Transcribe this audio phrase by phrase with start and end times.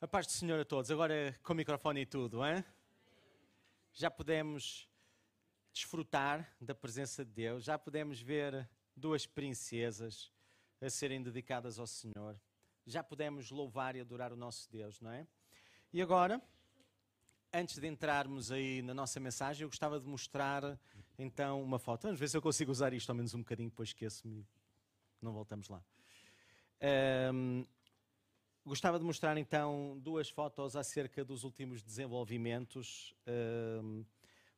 [0.00, 0.92] A paz do Senhor a todos.
[0.92, 2.64] Agora com o microfone e tudo, hein?
[3.92, 4.88] Já podemos
[5.72, 10.32] desfrutar da presença de Deus, já podemos ver duas princesas
[10.80, 12.40] a serem dedicadas ao Senhor,
[12.86, 15.26] já podemos louvar e adorar o nosso Deus, não é?
[15.92, 16.40] E agora,
[17.52, 20.78] antes de entrarmos aí na nossa mensagem, eu gostava de mostrar
[21.18, 22.02] então uma foto.
[22.02, 24.46] Vamos ver se eu consigo usar isto ao menos um bocadinho, depois esqueço-me.
[25.20, 25.82] Não voltamos lá.
[27.34, 27.66] Um,
[28.68, 34.04] Gostava de mostrar então duas fotos acerca dos últimos desenvolvimentos uh,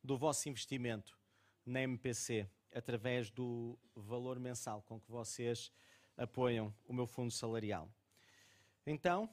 [0.03, 1.17] do vosso investimento
[1.65, 5.73] na MPC, através do valor mensal com que vocês
[6.17, 7.89] apoiam o meu fundo salarial.
[8.85, 9.31] Então,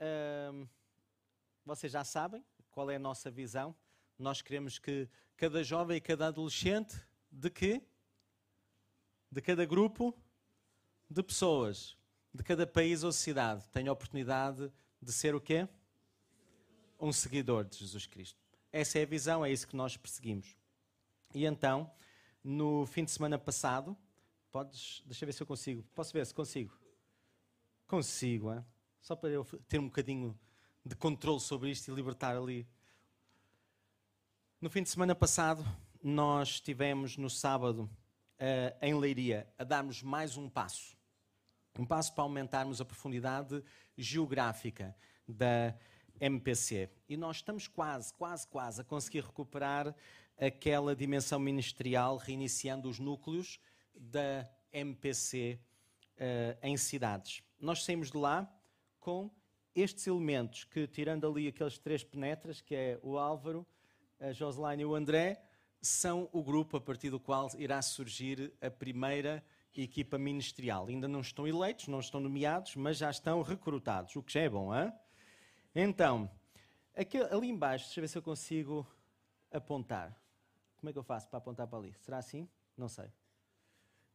[0.00, 0.68] uh,
[1.64, 3.72] vocês já sabem qual é a nossa visão.
[4.18, 7.00] Nós queremos que cada jovem e cada adolescente
[7.30, 7.80] de quê?
[9.30, 10.12] De cada grupo
[11.08, 11.96] de pessoas
[12.34, 15.68] de cada país ou cidade tenha a oportunidade de ser o quê?
[16.98, 18.40] Um seguidor de Jesus Cristo.
[18.72, 20.56] Essa é a visão, é isso que nós perseguimos.
[21.34, 21.90] E então,
[22.42, 23.96] no fim de semana passado,
[24.50, 25.82] podes, deixa eu ver se eu consigo.
[25.94, 26.74] Posso ver se consigo?
[27.86, 28.64] Consigo, hein?
[29.00, 30.38] só para eu ter um bocadinho
[30.86, 32.66] de controle sobre isto e libertar ali.
[34.60, 35.64] No fim de semana passado,
[36.02, 40.96] nós estivemos no sábado uh, em Leiria a darmos mais um passo
[41.78, 43.62] um passo para aumentarmos a profundidade
[43.96, 44.94] geográfica
[45.26, 45.74] da
[46.20, 46.90] MPC.
[47.08, 49.94] E nós estamos quase, quase, quase a conseguir recuperar
[50.38, 53.58] aquela dimensão ministerial, reiniciando os núcleos
[53.94, 57.42] da MPC uh, eh, em cidades.
[57.60, 58.50] Nós saímos de lá
[58.98, 59.30] com
[59.74, 63.66] estes elementos que, tirando ali aqueles três penetras, que é o Álvaro,
[64.20, 65.42] a Joseline e o André,
[65.80, 69.44] são o grupo a partir do qual irá surgir a primeira
[69.80, 70.86] equipa ministerial.
[70.88, 74.48] Ainda não estão eleitos, não estão nomeados, mas já estão recrutados, o que já é
[74.48, 74.92] bom, hein?
[75.74, 76.30] Então,
[76.94, 78.86] aqui, ali embaixo, deixa eu ver se eu consigo
[79.50, 80.14] apontar.
[80.76, 81.94] Como é que eu faço para apontar para ali?
[82.00, 82.48] Será assim?
[82.76, 83.10] Não sei.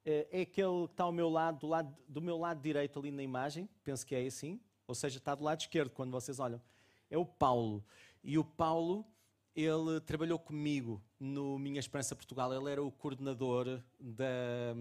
[0.06, 3.12] É, é aquele que está ao meu lado do, lado, do meu lado direito ali
[3.12, 6.62] na imagem, penso que é assim, ou seja, está do lado esquerdo quando vocês olham.
[7.10, 7.84] É o Paulo.
[8.24, 9.06] E o Paulo,
[9.56, 14.76] ele trabalhou comigo no Minha Esperança Portugal, ele era o coordenador da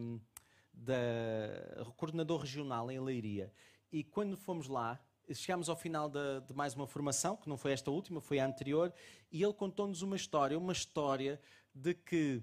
[0.77, 3.51] da coordenador regional em Leiria.
[3.91, 5.01] E quando fomos lá,
[5.35, 8.47] chegámos ao final de, de, mais uma formação, que não foi esta última, foi a
[8.47, 8.93] anterior,
[9.33, 11.41] e ele contou-nos uma história, uma história
[11.75, 12.43] de que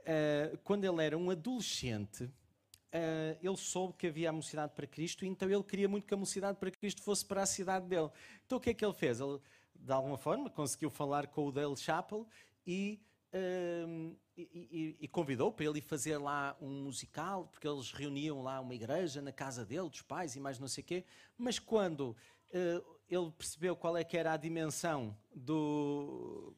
[0.00, 5.24] uh, quando ele era um adolescente, uh, ele soube que havia a Mocidade para Cristo,
[5.24, 8.10] então ele queria muito que a Mocidade para Cristo fosse para a cidade dele.
[8.46, 9.20] Então o que é que ele fez?
[9.20, 9.38] Ele,
[9.74, 12.26] de alguma forma, conseguiu falar com o Dale Chappell
[12.66, 13.00] e
[13.32, 18.74] uh, e, e, convidou para ele fazer lá um musical, porque eles reuniam lá uma
[18.74, 21.04] igreja na casa dele, dos pais e mais não sei o quê.
[21.38, 22.16] Mas quando
[22.50, 26.52] uh, ele percebeu qual é que era a dimensão do,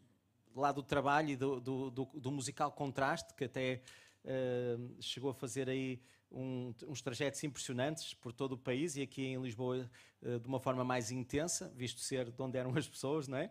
[0.54, 3.82] lá do trabalho e do, do, do, do musical Contraste, que até
[4.24, 6.00] uh, chegou a fazer aí
[6.30, 9.90] um, uns trajetos impressionantes por todo o país e aqui em Lisboa
[10.22, 13.50] uh, de uma forma mais intensa, visto ser de onde eram as pessoas, não é?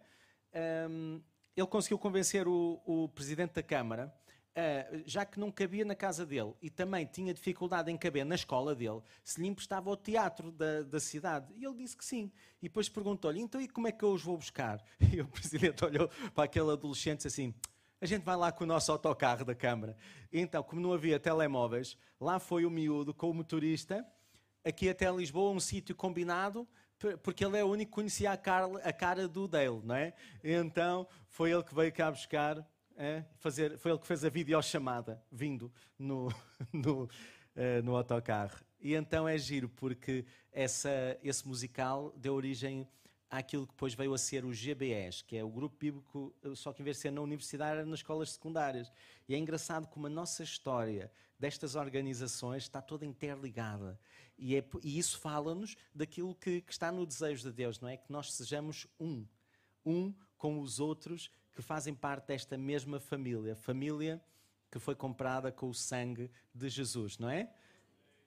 [0.90, 1.22] Um,
[1.56, 4.14] ele conseguiu convencer o, o presidente da Câmara,
[4.56, 8.36] uh, já que não cabia na casa dele e também tinha dificuldade em caber na
[8.36, 11.54] escola dele, se lhe emprestava o teatro da, da cidade.
[11.56, 12.32] E ele disse que sim.
[12.62, 14.84] E depois perguntou-lhe: então e como é que eu os vou buscar?
[15.14, 17.54] E o presidente olhou para aquele adolescente e disse assim.
[18.02, 19.96] A gente vai lá com o nosso autocarro da Câmara.
[20.32, 24.06] Então, como não havia telemóveis, lá foi o miúdo com o motorista,
[24.66, 26.68] aqui até Lisboa, um sítio combinado,
[27.22, 30.14] porque ele é o único que conhecia a cara, a cara do Dale, não é?
[30.44, 33.24] Então foi ele que veio cá buscar, é?
[33.38, 36.30] fazer, foi ele que fez a videochamada, vindo no,
[36.72, 38.60] no, uh, no autocarro.
[38.80, 42.88] E então é giro, porque essa, esse musical deu origem
[43.30, 46.82] àquilo que depois veio a ser o GBS, que é o grupo bíblico, só que
[46.82, 48.92] em vez de ser na universidade, era nas escolas secundárias.
[49.28, 54.00] E é engraçado como a nossa história destas organizações está toda interligada.
[54.38, 57.98] E, é, e isso fala-nos daquilo que, que, está no desejo de Deus, não é?
[57.98, 59.26] Que nós sejamos um.
[59.86, 63.56] Um com os outros que fazem parte desta mesma família.
[63.56, 64.22] Família
[64.70, 67.50] que foi comprada com o sangue de Jesus, não é?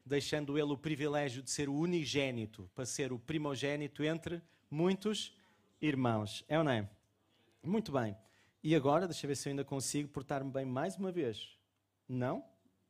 [0.04, 4.40] Deixando ele o privilégio de ser o unigênito, para ser o primogênito entre
[4.70, 5.37] muitos
[5.81, 6.43] irmãos.
[6.49, 6.88] É ou não é?
[7.62, 8.16] Muito bem.
[8.62, 11.58] E agora, deixa eu ver se eu ainda consigo portar-me bem mais uma vez.
[12.08, 12.43] Não?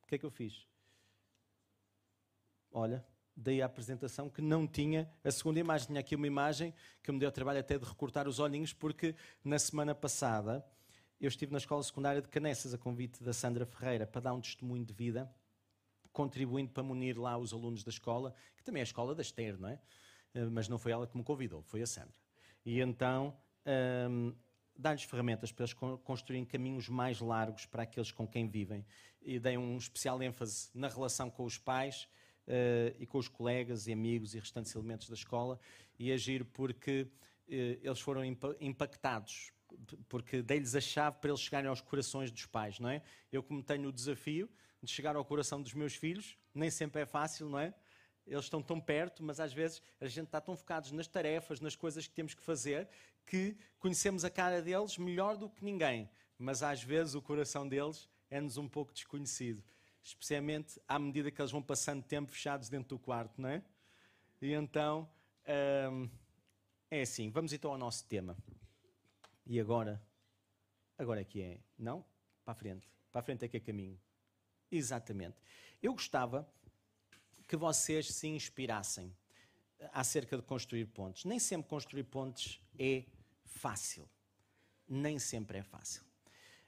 [0.09, 0.67] O que é que eu fiz?
[2.73, 3.07] Olha,
[3.37, 5.89] dei a apresentação que não tinha a segunda imagem.
[5.89, 6.73] Tinha aqui uma imagem
[7.03, 9.15] que me deu trabalho até de recortar os olhinhos, porque
[9.45, 10.67] na semana passada
[11.21, 14.41] eu estive na escola secundária de Canessas, a convite da Sandra Ferreira, para dar um
[14.41, 15.31] testemunho de vida,
[16.11, 19.61] contribuindo para munir lá os alunos da escola, que também é a escola da Ester,
[19.61, 19.79] não é?
[20.51, 22.15] mas não foi ela que me convidou, foi a Sandra.
[22.65, 23.37] E então
[24.11, 24.35] um,
[24.79, 28.87] dá-lhes ferramentas para eles construírem caminhos mais largos para aqueles com quem vivem.
[29.21, 32.09] E dei um especial ênfase na relação com os pais
[32.47, 35.59] uh, e com os colegas e amigos e restantes elementos da escola
[35.99, 37.11] e agir porque uh,
[37.49, 39.53] eles foram impactados
[40.09, 43.03] porque dei-lhes a chave para eles chegarem aos corações dos pais, não é?
[43.31, 44.49] Eu como tenho o desafio
[44.83, 47.75] de chegar ao coração dos meus filhos, nem sempre é fácil, não é?
[48.29, 51.75] Eles estão tão perto, mas às vezes a gente está tão focados nas tarefas, nas
[51.75, 52.89] coisas que temos que fazer,
[53.27, 56.09] que conhecemos a cara deles melhor do que ninguém.
[56.39, 59.65] Mas às vezes o coração deles é-nos um pouco desconhecido
[60.09, 63.63] especialmente à medida que eles vão passando tempo fechados dentro do quarto, não é?
[64.41, 65.09] E então,
[65.93, 66.09] hum,
[66.91, 68.37] é assim, vamos então ao nosso tema.
[69.47, 70.03] E agora?
[70.97, 72.05] Agora é que é, não?
[72.45, 72.89] Para a frente.
[73.11, 74.01] Para a frente é que é caminho.
[74.71, 75.37] Exatamente.
[75.83, 76.49] Eu gostava
[77.49, 79.17] que vocês se inspirassem
[79.93, 81.25] acerca de construir pontes.
[81.25, 83.05] Nem sempre construir pontes é
[83.47, 84.09] fácil.
[84.87, 86.03] Nem sempre é fácil.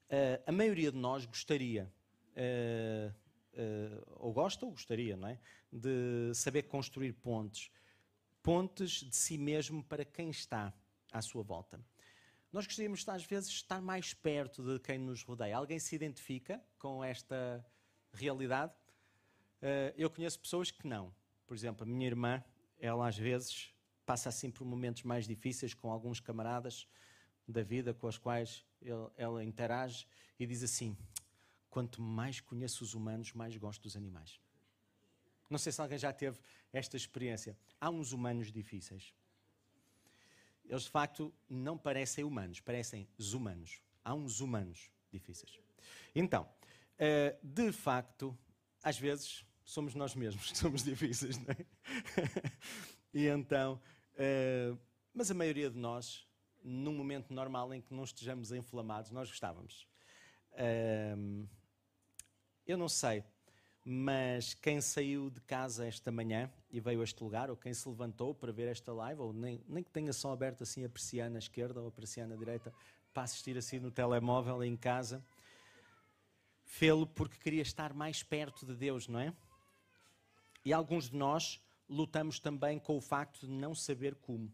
[0.06, 1.92] Uh, a maioria de nós gostaria
[2.34, 3.14] uh,
[3.52, 5.38] uh, ou gosta ou gostaria, não é?
[5.70, 7.70] De saber construir pontes.
[8.42, 10.72] Pontes de si mesmo para quem está
[11.12, 11.78] à sua volta.
[12.50, 15.56] Nós gostaríamos, às vezes, estar mais perto de quem nos rodeia.
[15.56, 17.64] Alguém se identifica com esta
[18.12, 18.72] realidade?
[19.62, 21.14] Uh, eu conheço pessoas que não.
[21.46, 22.42] Por exemplo, a minha irmã,
[22.78, 23.74] ela às vezes
[24.06, 26.86] passa assim por momentos mais difíceis com alguns camaradas
[27.46, 28.64] da vida com os quais
[29.16, 30.06] ela interage
[30.38, 30.96] e diz assim:
[31.68, 34.40] quanto mais conheço os humanos, mais gosto dos animais.
[35.48, 36.38] Não sei se alguém já teve
[36.72, 37.56] esta experiência.
[37.80, 39.12] Há uns humanos difíceis.
[40.64, 43.82] Eles de facto não parecem humanos, parecem humanos.
[44.04, 45.58] Há uns humanos difíceis.
[46.14, 46.48] Então,
[46.96, 48.36] eh, de facto,
[48.82, 51.56] às vezes somos nós mesmos que somos difíceis, não é?
[53.14, 53.80] e então,
[54.16, 54.74] eh,
[55.14, 56.26] mas a maioria de nós,
[56.62, 59.86] num momento normal em que não estejamos inflamados, nós gostávamos.
[60.54, 61.44] Ehm,
[62.66, 63.24] eu não sei,
[63.84, 67.88] mas quem saiu de casa esta manhã e veio a este lugar, ou quem se
[67.88, 71.38] levantou para ver esta live, ou nem, nem que tenha só aberto assim a persiana
[71.38, 72.72] esquerda ou a persiana direita,
[73.12, 75.24] para assistir assim no telemóvel em casa,
[76.64, 79.34] fê-lo porque queria estar mais perto de Deus, não é?
[80.64, 84.46] E alguns de nós lutamos também com o facto de não saber como.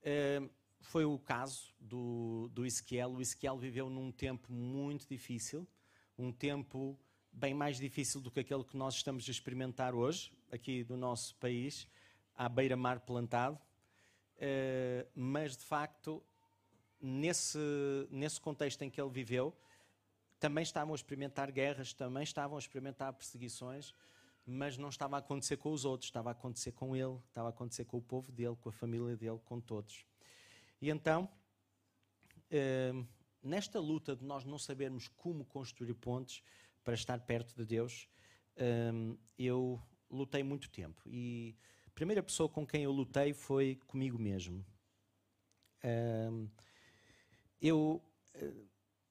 [0.00, 3.12] Uh, foi o caso do, do Ezequiel.
[3.12, 5.66] O Ezequiel viveu num tempo muito difícil,
[6.18, 6.98] um tempo
[7.32, 11.34] bem mais difícil do que aquele que nós estamos a experimentar hoje, aqui no nosso
[11.36, 11.88] país,
[12.34, 13.58] à beira-mar plantado.
[14.36, 16.22] Uh, mas, de facto,
[17.00, 17.58] nesse,
[18.10, 19.56] nesse contexto em que ele viveu,
[20.38, 23.94] também estavam a experimentar guerras, também estavam a experimentar perseguições,
[24.46, 27.50] mas não estava a acontecer com os outros, estava a acontecer com ele, estava a
[27.50, 30.04] acontecer com o povo dele, com a família dele, com todos.
[30.80, 31.28] E então,
[32.50, 33.06] uh,
[33.42, 36.42] nesta luta de nós não sabermos como construir pontes,
[36.84, 38.08] para estar perto de Deus,
[38.92, 39.80] um, eu
[40.10, 41.00] lutei muito tempo.
[41.06, 41.56] E
[41.86, 44.64] a primeira pessoa com quem eu lutei foi comigo mesmo.
[45.84, 46.48] Um,
[47.60, 48.02] eu,
[48.34, 48.52] eh,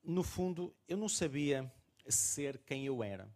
[0.04, 1.72] no fundo, eu não sabia
[2.08, 3.30] ser quem eu era.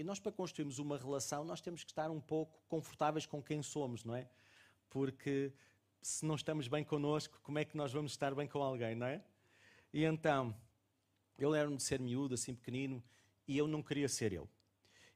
[0.00, 3.62] E nós, para construirmos uma relação, nós temos que estar um pouco confortáveis com quem
[3.62, 4.26] somos, não é?
[4.88, 5.52] Porque
[6.00, 9.06] se não estamos bem connosco, como é que nós vamos estar bem com alguém, não
[9.06, 9.22] é?
[9.92, 10.56] E então,
[11.36, 13.04] eu lembro-me de ser miúdo, assim pequenino,
[13.46, 14.48] e eu não queria ser eu.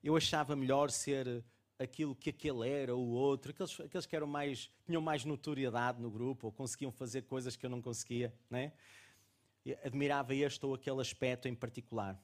[0.02, 1.42] Eu achava melhor ser
[1.78, 6.10] aquilo que aquele era, o outro, aqueles, aqueles que eram mais, tinham mais notoriedade no
[6.10, 8.70] grupo, ou conseguiam fazer coisas que eu não conseguia, né?
[9.82, 12.22] admirava este ou aquele aspecto em particular.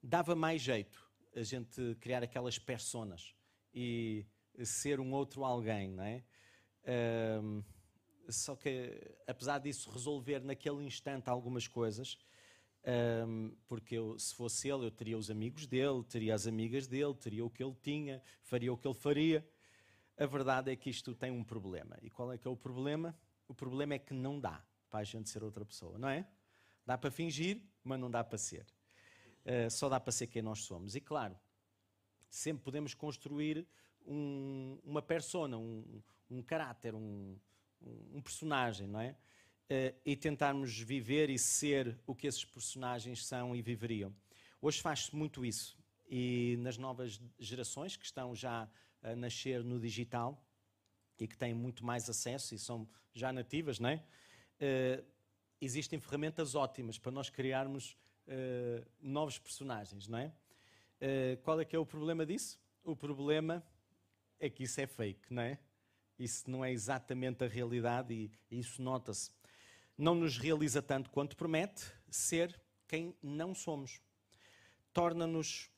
[0.00, 3.34] Dava mais jeito a gente criar aquelas personas
[3.72, 4.26] e
[4.62, 6.22] ser um outro alguém, não é?
[7.42, 7.62] Um,
[8.28, 12.18] só que, apesar disso resolver naquele instante algumas coisas,
[13.26, 17.14] um, porque eu, se fosse ele, eu teria os amigos dele, teria as amigas dele,
[17.14, 19.46] teria o que ele tinha, faria o que ele faria.
[20.16, 21.98] A verdade é que isto tem um problema.
[22.02, 23.18] E qual é que é o problema?
[23.48, 26.26] O problema é que não dá para a gente ser outra pessoa, não é?
[26.86, 28.66] Dá para fingir, mas não dá para ser.
[29.44, 30.94] Uh, só dá para ser quem nós somos.
[30.94, 31.38] E claro,
[32.30, 33.66] sempre podemos construir
[34.06, 37.36] um, uma persona, um, um caráter, um,
[37.80, 39.16] um personagem, não é?
[39.70, 44.14] uh, e tentarmos viver e ser o que esses personagens são e viveriam.
[44.60, 48.68] Hoje faz-se muito isso e nas novas gerações que estão já
[49.02, 50.42] a nascer no digital
[51.18, 54.02] e que têm muito mais acesso e são já nativas, não é?
[54.60, 55.04] Uh,
[55.60, 57.96] existem ferramentas ótimas para nós criarmos
[58.28, 60.32] uh, novos personagens, não é?
[61.00, 62.58] Uh, qual é que é o problema disso?
[62.82, 63.64] O problema
[64.38, 65.58] é que isso é fake, não é?
[66.18, 69.30] Isso não é exatamente a realidade e isso nota-se.
[69.96, 74.00] Não nos realiza tanto quanto promete ser quem não somos.
[74.92, 75.70] Torna-nos,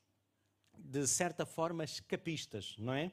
[0.77, 3.11] de certa forma, escapistas, não é?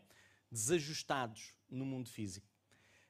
[0.50, 2.47] Desajustados no mundo físico.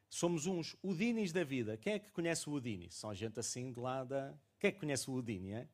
[0.09, 1.76] Somos uns Udinis da vida.
[1.76, 2.88] Quem é que conhece o Udini?
[2.90, 4.33] São gente assim de lá da.
[4.61, 5.52] Quem é que conhece o Udini?
[5.52, 5.69] É?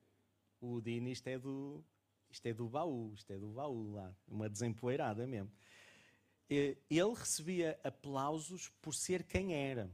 [0.61, 1.85] O Udini, isto é do.
[2.31, 4.15] Isto é do baú, isto é do baú lá.
[4.29, 5.51] Uma desempoeirada mesmo.
[6.49, 9.91] Ele recebia aplausos por ser quem era.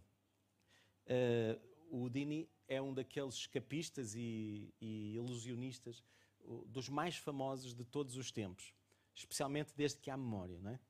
[1.07, 6.03] Uh, o Udini é um daqueles escapistas e, e ilusionistas
[6.67, 8.73] dos mais famosos de todos os tempos,
[9.15, 10.81] especialmente desde que há memória, não é?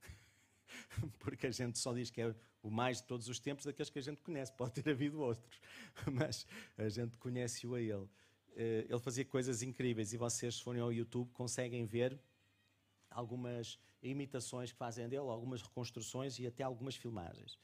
[1.19, 3.99] Porque a gente só diz que é o mais de todos os tempos daqueles que
[3.99, 4.53] a gente conhece.
[4.53, 5.61] Pode ter havido outros,
[6.13, 8.09] mas a gente conhece-o a ele.
[8.57, 12.19] Eh, ele fazia coisas incríveis e vocês, se forem ao YouTube, conseguem ver
[13.11, 17.59] algumas imitações que fazem dele, algumas reconstruções e até algumas filmagens.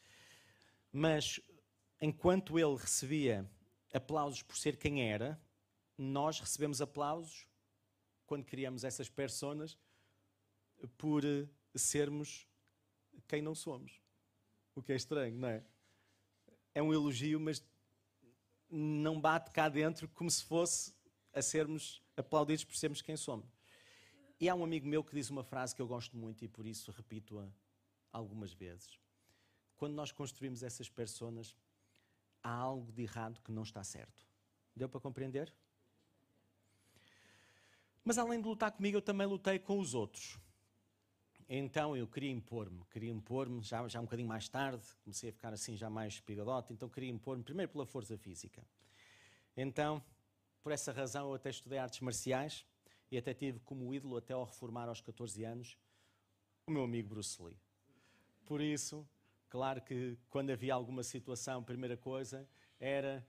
[0.92, 1.40] Mas
[1.98, 3.50] enquanto ele recebia
[3.92, 5.40] aplausos por ser quem era,
[5.96, 7.46] nós recebemos aplausos
[8.26, 9.78] quando criamos essas personas
[10.98, 12.46] por eh, sermos
[13.26, 13.98] quem não somos.
[14.74, 15.64] O que é estranho, não é?
[16.74, 17.64] É um elogio, mas
[18.72, 20.94] não bate cá dentro como se fosse
[21.34, 23.46] a sermos aplaudidos por sermos quem somos.
[24.40, 26.66] E há um amigo meu que diz uma frase que eu gosto muito e por
[26.66, 27.46] isso repito-a
[28.10, 28.98] algumas vezes.
[29.76, 31.56] Quando nós construímos essas personas,
[32.42, 34.26] há algo de errado que não está certo.
[34.74, 35.54] Deu para compreender?
[38.04, 40.38] Mas além de lutar comigo, eu também lutei com os outros.
[41.54, 45.52] Então eu queria impor-me, queria impor-me já, já um bocadinho mais tarde, comecei a ficar
[45.52, 48.64] assim já mais espigadote, então queria impor-me primeiro pela força física.
[49.54, 50.02] Então,
[50.62, 52.64] por essa razão, eu até estudei artes marciais
[53.10, 55.76] e até tive como ídolo, até ao reformar aos 14 anos,
[56.66, 57.60] o meu amigo Bruce Lee.
[58.46, 59.06] Por isso,
[59.50, 62.48] claro que quando havia alguma situação, a primeira coisa
[62.80, 63.22] era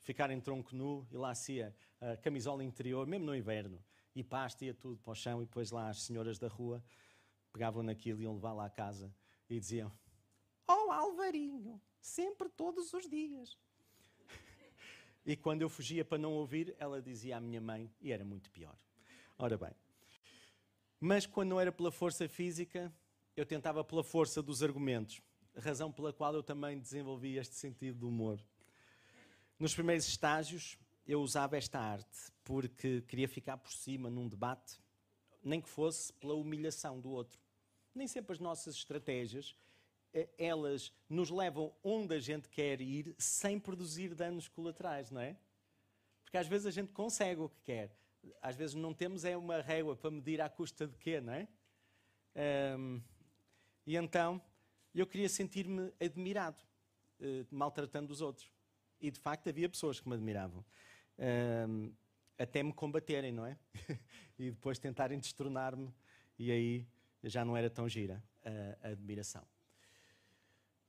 [0.00, 3.80] ficar em tronco nu e lá se a camisola interior, mesmo no inverno
[4.14, 6.82] e pasta, ia tudo para o chão, e depois lá as senhoras da rua
[7.52, 9.14] pegavam naquilo e iam levar lá a casa
[9.48, 9.92] e diziam:
[10.66, 13.56] Oh Alvarinho, sempre todos os dias.
[15.24, 18.50] e quando eu fugia para não ouvir, ela dizia à minha mãe, e era muito
[18.50, 18.76] pior.
[19.38, 19.72] Ora bem,
[21.00, 22.92] mas quando não era pela força física,
[23.36, 25.22] eu tentava pela força dos argumentos,
[25.56, 28.40] razão pela qual eu também desenvolvi este sentido de humor.
[29.58, 30.76] Nos primeiros estágios,
[31.08, 34.78] eu usava esta arte porque queria ficar por cima num debate,
[35.42, 37.40] nem que fosse pela humilhação do outro.
[37.94, 39.56] Nem sempre as nossas estratégias
[40.12, 45.34] eh, elas nos levam onde a gente quer ir sem produzir danos colaterais, não é?
[46.22, 47.96] Porque às vezes a gente consegue o que quer.
[48.42, 51.48] Às vezes não temos é uma régua para medir à custa de quê, não é?
[52.76, 53.00] Um,
[53.86, 54.42] e então
[54.94, 56.62] eu queria sentir-me admirado,
[57.20, 58.52] uh, maltratando os outros.
[59.00, 60.62] E de facto havia pessoas que me admiravam
[61.18, 61.92] um,
[62.38, 63.58] até me combaterem, não é?
[64.38, 65.92] e depois tentarem destronar-me,
[66.38, 66.86] e aí
[67.24, 69.44] já não era tão gira a, a admiração.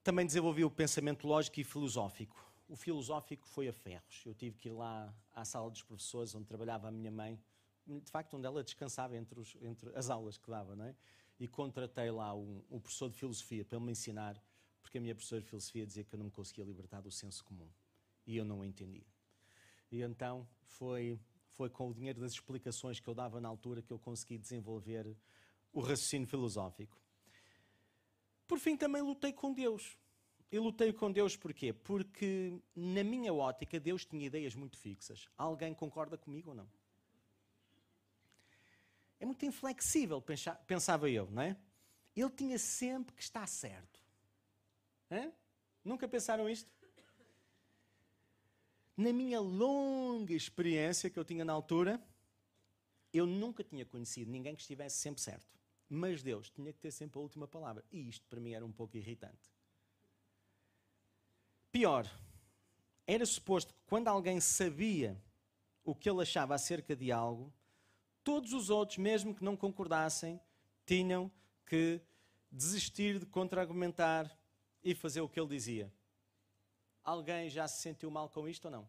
[0.04, 2.48] Também desenvolvi o pensamento lógico e filosófico.
[2.68, 4.24] O filosófico foi a ferros.
[4.26, 7.40] Eu tive que ir lá à sala dos professores, onde trabalhava a minha mãe,
[7.86, 10.96] de facto, onde ela descansava entre, os, entre as aulas que dava, não é?
[11.40, 14.42] E contratei lá um, um professor de filosofia para ele me ensinar,
[14.82, 17.44] porque a minha professora de filosofia dizia que eu não me conseguia libertar do senso
[17.44, 17.70] comum.
[18.28, 19.08] E eu não o entendia.
[19.91, 21.19] E então foi,
[21.51, 25.15] foi com o dinheiro das explicações que eu dava na altura que eu consegui desenvolver
[25.74, 26.98] o raciocínio filosófico.
[28.48, 29.98] Por fim, também lutei com Deus.
[30.51, 31.72] E lutei com Deus porquê?
[31.72, 35.29] Porque, na minha ótica, Deus tinha ideias muito fixas.
[35.38, 36.67] Alguém concorda comigo ou não?
[39.19, 40.24] É muito inflexível,
[40.65, 41.58] pensava eu, não é?
[42.15, 44.01] Ele tinha sempre que estar certo.
[45.12, 45.31] Hã?
[45.84, 46.69] Nunca pensaram isto?
[49.00, 52.06] Na minha longa experiência que eu tinha na altura,
[53.13, 55.58] eu nunca tinha conhecido ninguém que estivesse sempre certo.
[55.88, 57.82] Mas Deus tinha que ter sempre a última palavra.
[57.89, 59.53] E isto para mim era um pouco irritante.
[61.72, 62.06] Pior,
[63.08, 65.18] era suposto que quando alguém sabia
[65.82, 67.53] o que ele achava acerca de algo,
[68.22, 70.41] todos os outros, mesmo que não concordassem,
[70.86, 71.32] tinham
[71.65, 72.01] que
[72.51, 74.29] desistir de contra-argumentar
[74.84, 75.89] e fazer o que ele dizia.
[77.10, 78.88] Alguém já se sentiu mal com isto ou não?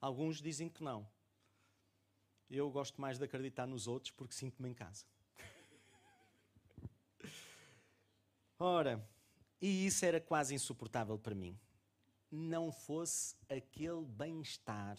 [0.00, 1.06] Alguns dizem que não.
[2.48, 5.04] Eu gosto mais de acreditar nos outros porque sinto-me em casa.
[8.58, 9.06] Ora,
[9.60, 11.60] e isso era quase insuportável para mim.
[12.30, 14.96] Não fosse aquele bem-estar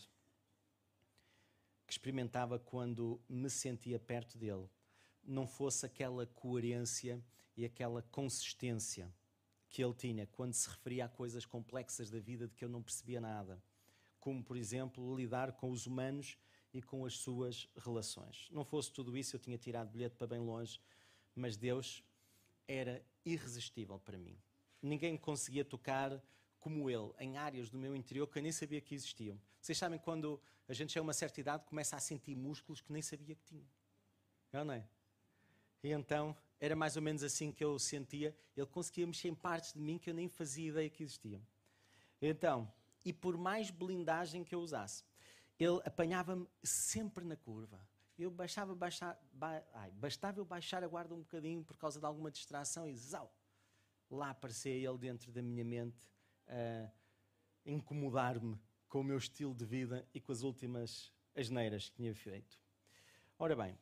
[1.87, 4.69] que experimentava quando me sentia perto dele,
[5.23, 7.19] não fosse aquela coerência
[7.57, 9.11] e aquela consistência
[9.73, 12.83] que ele tinha quando se referia a coisas complexas da vida de que eu não
[12.83, 13.59] percebia nada,
[14.19, 16.37] como, por exemplo, lidar com os humanos
[16.71, 18.47] e com as suas relações.
[18.51, 20.79] Não fosse tudo isso, eu tinha tirado bilhete para bem longe,
[21.35, 22.03] mas Deus
[22.67, 24.37] era irresistível para mim.
[24.79, 26.23] Ninguém conseguia tocar
[26.59, 29.41] como ele em áreas do meu interior que eu nem sabia que existiam.
[29.59, 32.93] Vocês sabem quando a gente chega a uma certa idade começa a sentir músculos que
[32.93, 33.67] nem sabia que tinha.
[34.51, 34.87] Não é?
[35.83, 38.33] E então era mais ou menos assim que eu sentia.
[38.55, 41.45] Ele conseguia mexer em partes de mim que eu nem fazia ideia que existiam.
[42.21, 42.71] Então,
[43.03, 45.03] e por mais blindagem que eu usasse,
[45.59, 47.85] ele apanhava-me sempre na curva.
[48.17, 52.05] Eu baixava, baixar, ba, ai, bastava eu baixar a guarda um bocadinho por causa de
[52.05, 53.35] alguma distração e zau,
[54.09, 56.01] lá aparecia ele dentro da minha mente
[56.47, 56.89] a
[57.65, 62.57] incomodar-me com o meu estilo de vida e com as últimas asneiras que tinha feito.
[63.37, 63.77] Ora bem,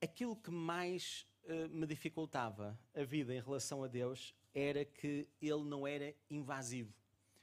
[0.00, 5.64] aquilo que mais uh, me dificultava a vida em relação a Deus era que ele
[5.64, 6.92] não era invasivo.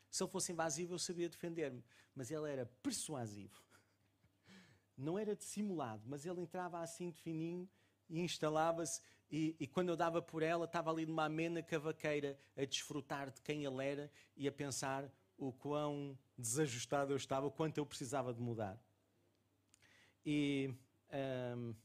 [0.10, 1.84] Se ele fosse invasivo, eu sabia defender-me,
[2.14, 3.64] mas ele era persuasivo.
[4.98, 7.70] Não era dissimulado, mas ele entrava assim de fininho
[8.10, 9.02] e instalava-se.
[9.30, 13.42] E, e, quando eu dava por ela, estava ali numa amena cavaqueira a desfrutar de
[13.42, 18.34] quem ele era e a pensar o quão desajustado eu estava, o quanto eu precisava
[18.34, 18.80] de mudar.
[20.26, 20.74] E.
[21.58, 21.76] Um,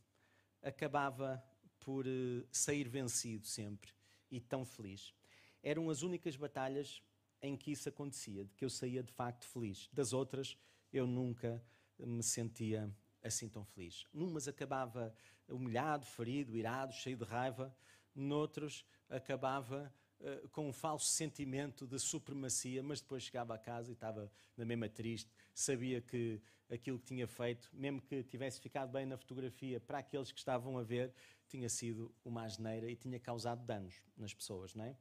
[0.63, 1.43] acabava
[1.81, 3.93] por uh, sair vencido sempre
[4.31, 5.15] e tão feliz.
[5.63, 7.03] Eram as únicas batalhas
[7.43, 9.89] em que isso acontecia, de que eu saía de facto feliz.
[9.93, 10.57] Das outras,
[10.93, 11.63] eu nunca
[11.99, 14.07] me sentia assim tão feliz.
[14.13, 15.15] Numas acabava
[15.49, 17.75] humilhado, ferido, irado, cheio de raiva,
[18.15, 23.95] noutros acabava uh, com um falso sentimento de supremacia, mas depois chegava a casa e
[23.95, 29.05] estava na mesma triste, sabia que aquilo que tinha feito, mesmo que tivesse ficado bem
[29.05, 31.13] na fotografia, para aqueles que estavam a ver,
[31.49, 34.97] tinha sido uma asneira e tinha causado danos nas pessoas, não é?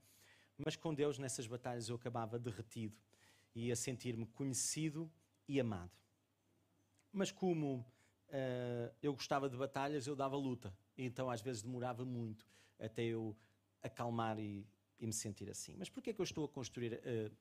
[0.58, 2.98] Mas com Deus, nessas batalhas, eu acabava derretido
[3.56, 5.10] e a sentir-me conhecido
[5.48, 5.92] e amado.
[7.12, 7.86] Mas como
[8.28, 10.74] uh, eu gostava de batalhas, eu dava luta.
[10.98, 12.46] Então, às vezes, demorava muito
[12.78, 13.36] até eu
[13.82, 14.68] acalmar e,
[15.00, 15.76] e me sentir assim.
[15.78, 17.00] Mas porquê é que eu estou a construir,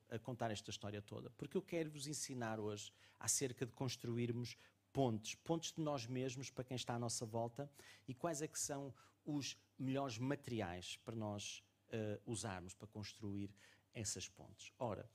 [0.09, 1.29] a, a contar esta história toda?
[1.31, 4.57] Porque eu quero vos ensinar hoje acerca de construirmos
[4.93, 7.69] pontes, pontes de nós mesmos para quem está à nossa volta
[8.07, 8.93] e quais é que são
[9.25, 13.53] os melhores materiais para nós uh, usarmos para construir
[13.93, 14.71] essas pontes.
[14.79, 15.09] Ora,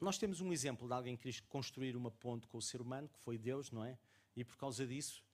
[0.00, 3.08] nós temos um exemplo de alguém que quis construir uma ponte com o ser humano,
[3.08, 3.98] que foi Deus, não é?
[4.34, 5.24] E por causa disso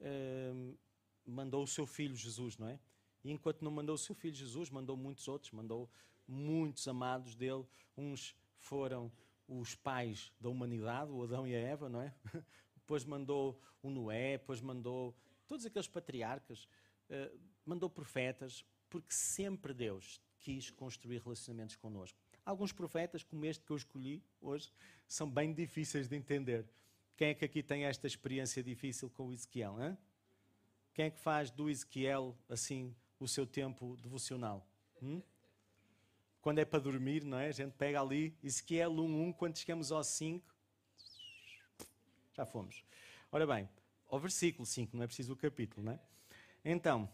[0.00, 0.78] uh,
[1.24, 2.78] mandou o seu filho Jesus, não é?
[3.24, 5.90] E enquanto não mandou o seu filho Jesus, mandou muitos outros, mandou
[6.28, 7.64] muitos amados dele.
[7.96, 9.10] Uns foram
[9.48, 12.14] os pais da humanidade, o Adão e a Eva, não é?
[12.76, 15.14] Depois mandou o Noé, depois mandou
[15.46, 16.68] todos aqueles patriarcas,
[17.10, 22.18] uh, mandou profetas, porque sempre Deus quis construir relacionamentos connosco.
[22.44, 24.70] Alguns profetas, como este que eu escolhi hoje,
[25.08, 26.66] são bem difíceis de entender.
[27.16, 29.80] Quem é que aqui tem esta experiência difícil com o Ezequiel?
[29.80, 29.96] Hein?
[30.92, 34.66] Quem é que faz do Ezequiel assim o seu tempo devocional.
[35.02, 35.22] Hum?
[36.40, 37.48] Quando é para dormir, não é?
[37.48, 40.54] A gente pega ali, Ezequiel 1.1, quando chegamos ao 5,
[42.34, 42.84] já fomos.
[43.32, 43.68] Ora bem,
[44.08, 46.00] ao versículo 5, não é preciso o capítulo, não é?
[46.64, 47.08] Então,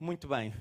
[0.00, 0.54] muito bem.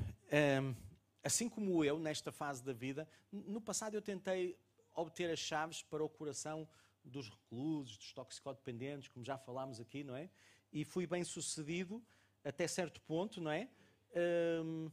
[0.62, 0.76] Um,
[1.24, 4.58] assim como eu, nesta fase da vida, no passado eu tentei
[4.94, 6.68] obter as chaves para o coração
[7.04, 10.30] dos reclusos, dos toxicodependentes, como já falámos aqui, não é?
[10.72, 12.04] E fui bem sucedido
[12.44, 13.70] até certo ponto, não é?
[14.16, 14.90] Um,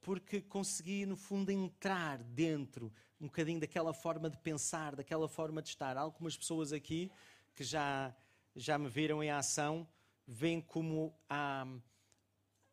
[0.00, 5.68] porque consegui, no fundo, entrar dentro um bocadinho daquela forma de pensar, daquela forma de
[5.68, 5.96] estar.
[5.96, 7.10] Algumas pessoas aqui
[7.54, 8.14] que já,
[8.56, 9.86] já me viram em ação
[10.26, 11.66] veem como há,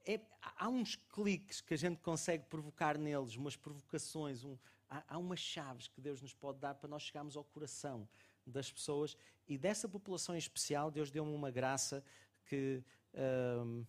[0.05, 0.19] é,
[0.57, 4.57] há uns cliques que a gente consegue provocar neles, umas provocações, um,
[4.89, 8.07] há, há umas chaves que Deus nos pode dar para nós chegarmos ao coração
[8.45, 9.15] das pessoas.
[9.47, 12.03] E dessa população em especial, Deus deu-me uma graça
[12.45, 13.85] que, uh,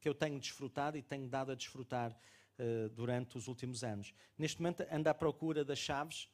[0.00, 2.12] que eu tenho desfrutado e tenho dado a desfrutar
[2.58, 4.14] uh, durante os últimos anos.
[4.36, 6.28] Neste momento ando à procura das chaves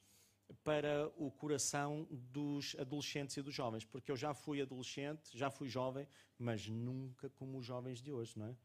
[0.62, 5.68] para o coração dos adolescentes e dos jovens, porque eu já fui adolescente, já fui
[5.68, 6.06] jovem,
[6.38, 8.56] mas nunca como os jovens de hoje, não é?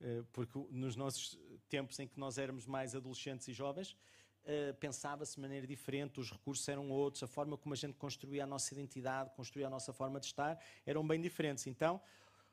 [0.00, 3.96] Uh, porque nos nossos tempos em que nós éramos mais adolescentes e jovens,
[4.44, 8.42] Uh, pensava-se de maneira diferente, os recursos eram outros, a forma como a gente construía
[8.42, 11.64] a nossa identidade, construía a nossa forma de estar, eram bem diferentes.
[11.68, 12.00] Então,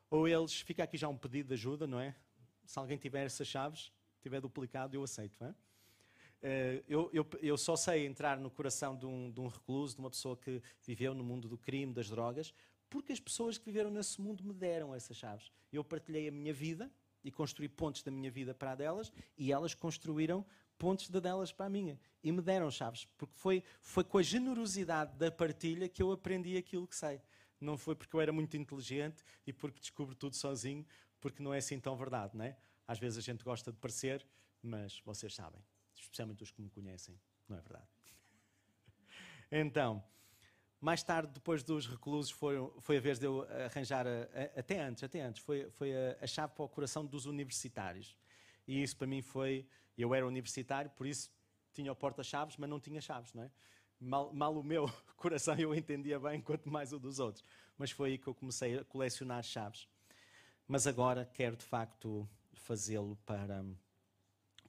[0.09, 2.15] ou eles, fica aqui já um pedido de ajuda, não é?
[2.65, 3.91] Se alguém tiver essas chaves,
[4.21, 5.55] tiver duplicado, eu aceito, não é?
[6.41, 9.99] Uh, eu, eu, eu, só sei entrar no coração de um, de um recluso, de
[9.99, 12.53] uma pessoa que viveu no mundo do crime, das drogas,
[12.89, 15.51] porque as pessoas que viveram nesse mundo me deram essas chaves.
[15.71, 16.89] Eu partilhei a minha vida
[17.23, 20.45] e construí pontes da minha vida para a delas e elas construíram
[20.77, 24.23] pontes da delas para a minha e me deram chaves, porque foi, foi com a
[24.23, 27.21] generosidade da partilha que eu aprendi aquilo que sei.
[27.59, 30.85] Não foi porque eu era muito inteligente e porque descubro tudo sozinho,
[31.19, 32.57] porque não é assim tão verdade, não é?
[32.87, 34.25] Às vezes a gente gosta de parecer,
[34.63, 35.61] mas vocês sabem,
[35.93, 37.87] especialmente os que me conhecem, não é verdade.
[39.51, 40.03] Então,
[40.81, 44.79] mais tarde, depois dos reclusos, foi, foi a vez de eu arranjar, a, a, até
[44.79, 48.15] antes, até antes, foi, foi a, a, chave para o coração dos universitários.
[48.65, 49.67] E isso para mim foi,
[49.97, 51.29] eu era universitário, por isso
[51.73, 53.51] tinha o porta-chaves, mas não tinha chaves, não é?
[53.99, 57.43] Mal, mal, o meu coração eu entendia bem, quanto mais o dos outros.
[57.77, 59.87] Mas foi aí que eu comecei a colecionar chaves.
[60.67, 63.65] Mas agora quero de facto fazê-lo para,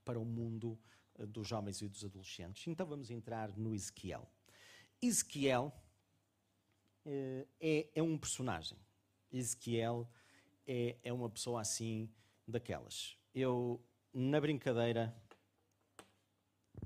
[0.05, 0.79] para o mundo
[1.19, 2.67] eh, dos jovens e dos adolescentes.
[2.67, 4.29] Então vamos entrar no Ezequiel.
[5.01, 5.73] Ezequiel
[7.05, 8.79] eh, é, é um personagem.
[9.33, 10.11] Ezequiel
[10.67, 12.11] é, é uma pessoa assim
[12.47, 13.17] daquelas.
[13.35, 13.81] Eu,
[14.13, 15.15] na brincadeira,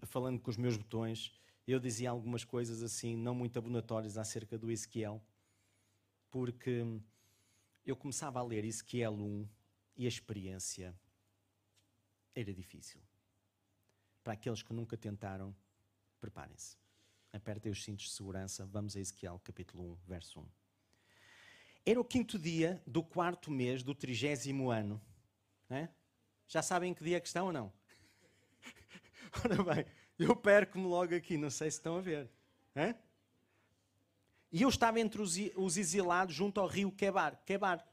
[0.03, 1.33] falando com os meus botões,
[1.73, 5.23] eu dizia algumas coisas assim, não muito abonatórias acerca do Ezequiel,
[6.31, 6.85] porque
[7.85, 9.49] eu começava a ler Ezequiel 1
[9.97, 10.95] e a experiência
[12.35, 13.01] era difícil.
[14.23, 15.55] Para aqueles que nunca tentaram,
[16.21, 16.77] preparem-se
[17.35, 18.65] apertem os cintos de segurança.
[18.65, 20.47] Vamos a Ezequiel, capítulo 1, verso 1.
[21.87, 25.03] Era o quinto dia do quarto mês do trigésimo ano.
[25.69, 25.89] É?
[26.47, 27.73] Já sabem em que dia é que estão ou não?
[29.45, 29.87] Ora bem,
[30.19, 32.31] eu perco-me logo aqui, não sei se estão a ver.
[32.75, 32.95] É?
[34.51, 37.41] E eu estava entre os, os exilados junto ao rio Quebar.
[37.45, 37.85] Quebar.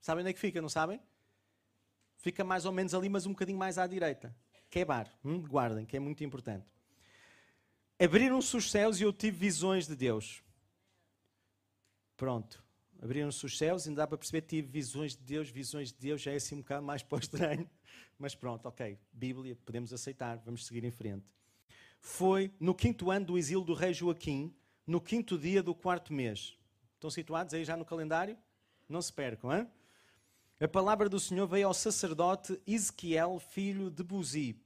[0.00, 1.00] Sabem onde é que fica, não sabem?
[2.18, 4.34] Fica mais ou menos ali, mas um bocadinho mais à direita.
[4.68, 5.10] Quebar.
[5.24, 5.40] Hum?
[5.40, 6.66] Guardem, que é muito importante.
[7.98, 10.42] Abriram-se os céus e eu tive visões de Deus.
[12.16, 12.62] Pronto.
[13.00, 15.48] Abriram-se os céus não dá para perceber tive visões de Deus.
[15.48, 17.70] Visões de Deus já é assim um bocado mais para o estranho.
[18.18, 18.98] Mas pronto, ok.
[19.12, 20.38] Bíblia, podemos aceitar.
[20.38, 21.26] Vamos seguir em frente.
[22.00, 24.54] Foi no quinto ano do exílio do rei Joaquim,
[24.86, 26.56] no quinto dia do quarto mês.
[26.94, 28.36] Estão situados aí já no calendário?
[28.88, 29.68] Não se percam, hein?
[30.60, 34.60] A palavra do Senhor veio ao sacerdote Ezequiel, filho de Buzi,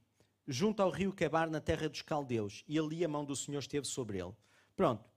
[0.47, 3.85] junto ao rio Quebar, na terra dos caldeus, e ali a mão do Senhor esteve
[3.85, 4.33] sobre ele.
[4.75, 5.07] Pronto.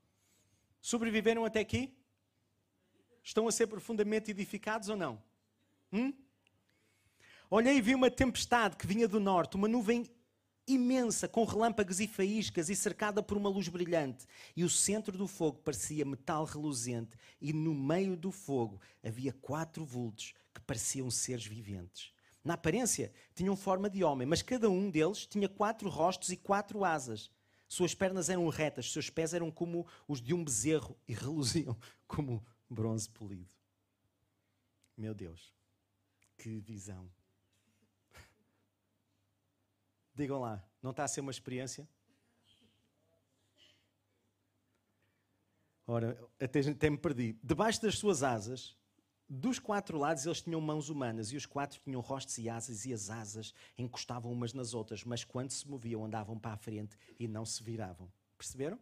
[0.78, 1.95] Sobreviveram até aqui?
[3.26, 5.20] Estão a ser profundamente edificados ou não?
[5.92, 6.14] Hum?
[7.50, 10.08] Olhei e vi uma tempestade que vinha do norte, uma nuvem
[10.64, 14.26] imensa, com relâmpagos e faíscas e cercada por uma luz brilhante.
[14.54, 19.84] E o centro do fogo parecia metal reluzente, e no meio do fogo havia quatro
[19.84, 22.12] vultos que pareciam seres viventes.
[22.44, 26.84] Na aparência, tinham forma de homem, mas cada um deles tinha quatro rostos e quatro
[26.84, 27.28] asas.
[27.66, 32.46] Suas pernas eram retas, seus pés eram como os de um bezerro e reluziam como
[32.68, 33.48] bronze polido.
[34.96, 35.54] Meu Deus,
[36.38, 37.10] que visão!
[40.14, 41.88] Digam lá, não está a ser uma experiência?
[45.86, 47.38] Ora, até, até me perdi.
[47.42, 48.76] Debaixo das suas asas
[49.28, 52.92] dos quatro lados eles tinham mãos humanas e os quatro tinham rostos e asas e
[52.92, 57.26] as asas encostavam umas nas outras, mas quando se moviam andavam para a frente e
[57.26, 58.10] não se viravam.
[58.38, 58.78] Perceberam?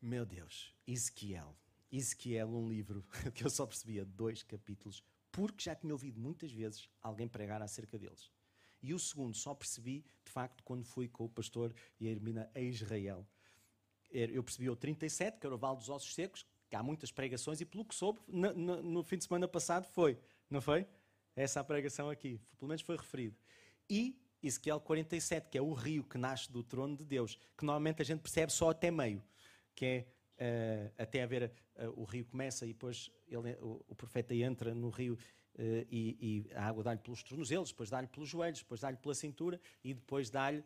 [0.00, 1.56] Meu Deus, Ezequiel.
[1.90, 6.88] Ezequiel, um livro que eu só percebia dois capítulos, porque já tinha ouvido muitas vezes
[7.02, 8.30] alguém pregar acerca deles.
[8.80, 12.48] E o segundo só percebi, de facto, quando fui com o pastor e a Hermina
[12.54, 13.26] a Israel.
[14.10, 17.60] Eu percebi o 37, que era o Vale dos Ossos Secos, que há muitas pregações,
[17.60, 20.86] e pelo que soube, no, no, no, fim de semana passado foi, não foi?
[21.34, 23.36] Essa a pregação aqui, pelo menos foi referido.
[23.90, 28.00] E Ezequiel 47, que é o rio que nasce do trono de Deus, que normalmente
[28.00, 29.22] a gente percebe só até meio,
[29.78, 30.06] que é
[30.40, 34.90] uh, até haver uh, o rio começa e depois ele, o, o, profeta entra no
[34.90, 38.96] rio uh, e, e, a água dá-lhe pelos tornozelos, depois dá-lhe pelos joelhos, depois dá-lhe
[38.96, 40.64] pela cintura e depois dá-lhe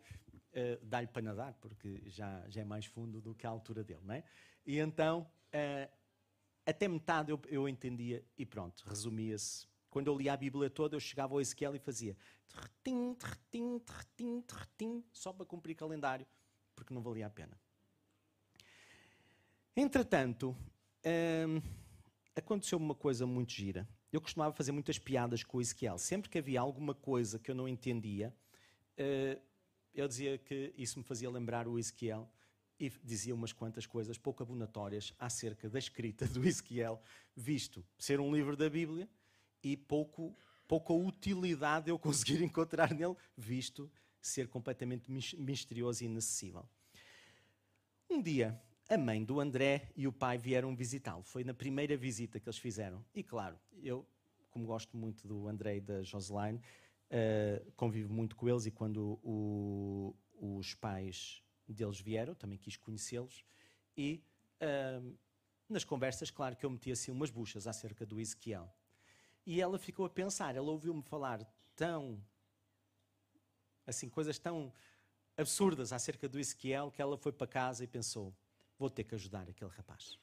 [0.83, 4.13] dá para nadar, porque já, já é mais fundo do que a altura dele, não
[4.13, 4.23] é?
[4.63, 5.27] E então
[6.63, 9.67] até metade eu, eu entendia e pronto, resumia-se.
[9.89, 12.15] Quando eu lia a Bíblia toda, eu chegava ao Ezequiel e fazia
[12.47, 16.25] terretim, terretim, terretim, terretim, só para cumprir calendário,
[16.75, 17.59] porque não valia a pena.
[19.75, 20.55] Entretanto,
[21.03, 21.59] hum,
[22.35, 23.87] aconteceu uma coisa muito gira.
[24.11, 25.97] Eu costumava fazer muitas piadas com o Ezequiel.
[25.97, 28.31] Sempre que havia alguma coisa que eu não entendia,
[28.99, 29.41] uh,
[29.95, 32.29] eu dizia que isso me fazia lembrar o Ezequiel
[32.79, 37.01] e dizia umas quantas coisas pouco abonatórias acerca da escrita do Ezequiel,
[37.35, 39.09] visto ser um livro da Bíblia
[39.63, 46.69] e pouco, pouca utilidade eu conseguir encontrar nele, visto ser completamente misterioso e inacessível.
[48.07, 51.23] Um dia a mãe do André e o pai vieram visitá-lo.
[51.23, 53.03] Foi na primeira visita que eles fizeram.
[53.13, 54.05] E claro, eu,
[54.51, 59.19] como gosto muito do André e da Joseline, uh, convivo muito com eles e quando
[59.23, 63.43] o, os pais deles vieram, também quis conhecê-los.
[63.95, 64.21] E
[64.61, 65.17] uh,
[65.69, 68.71] nas conversas, claro que eu meti assim umas buchas acerca do Ezequiel.
[69.45, 72.21] E ela ficou a pensar, ela ouviu-me falar tão.
[73.85, 74.71] assim, coisas tão
[75.35, 78.33] absurdas acerca do Ezequiel que ela foi para casa e pensou:
[78.83, 80.19] vou ter que ajudar aquele rapaz.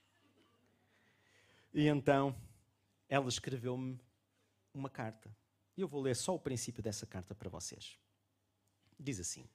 [1.73, 2.37] E então
[3.09, 3.99] ela escreveu-me
[4.75, 5.35] uma carta.
[5.75, 7.99] E eu vou ler só o princípio dessa carta para vocês.
[8.99, 9.49] Diz assim: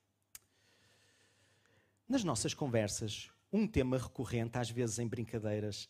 [2.09, 5.87] Nas nossas conversas, um tema recorrente, às vezes em brincadeiras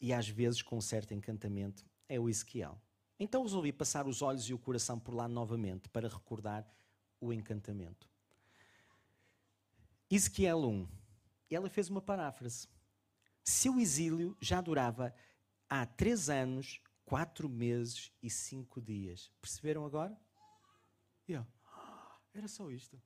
[0.00, 2.80] e às vezes com um certo encantamento, é o Ezequiel.
[3.16, 6.68] Então resolvi passar os olhos e o coração por lá novamente para recordar
[7.20, 8.10] o encantamento.
[10.10, 11.03] Ezequiel 1.
[11.50, 12.68] Ela fez uma paráfrase.
[13.42, 15.14] Seu exílio já durava
[15.68, 19.30] há três anos, quatro meses e cinco dias.
[19.40, 20.18] Perceberam agora?
[21.66, 23.00] Ah, era só isto.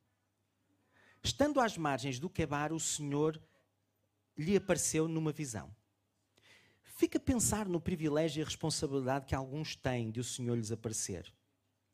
[1.23, 3.43] Estando às margens do Quebar, o Senhor
[4.37, 5.75] lhe apareceu numa visão.
[6.83, 11.33] Fica a pensar no privilégio e responsabilidade que alguns têm de o Senhor lhes aparecer.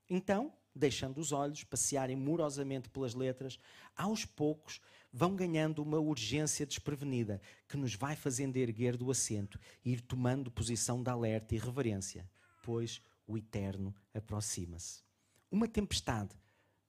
[0.08, 3.58] Então, deixando os olhos passearem morosamente pelas letras,
[3.96, 4.80] aos poucos
[5.16, 10.50] vão ganhando uma urgência desprevenida que nos vai fazendo erguer do assento e ir tomando
[10.50, 12.28] posição de alerta e reverência,
[12.64, 15.04] pois o eterno aproxima-se.
[15.52, 16.34] Uma tempestade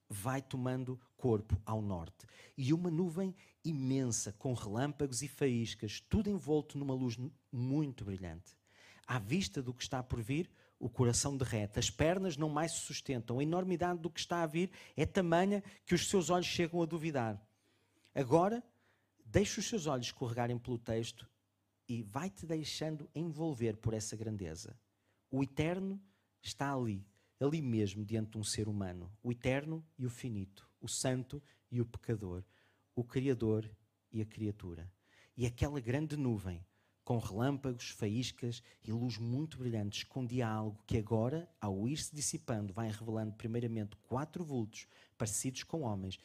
[0.10, 2.26] vai tomando corpo ao norte
[2.58, 7.20] e uma nuvem imensa com relâmpagos e faíscas, tudo envolto numa luz
[7.52, 8.58] muito brilhante.
[9.06, 12.80] À vista do que está por vir, o coração derrete, as pernas não mais se
[12.80, 16.82] sustentam, a enormidade do que está a vir é tamanha que os seus olhos chegam
[16.82, 17.40] a duvidar.
[18.16, 18.64] Agora,
[19.26, 21.30] deixe os seus olhos escorregarem pelo texto
[21.86, 24.80] e vai-te deixando envolver por essa grandeza.
[25.30, 26.02] O eterno
[26.42, 27.06] está ali,
[27.42, 29.12] ali mesmo, diante de um ser humano.
[29.22, 32.42] O eterno e o finito, o santo e o pecador,
[32.96, 33.70] o Criador
[34.10, 34.90] e a criatura.
[35.36, 36.66] E aquela grande nuvem
[37.04, 42.90] com relâmpagos, faíscas e luz muito brilhante, escondia algo que agora, ao ir-se dissipando, vai
[42.90, 46.18] revelando primeiramente quatro vultos parecidos com homens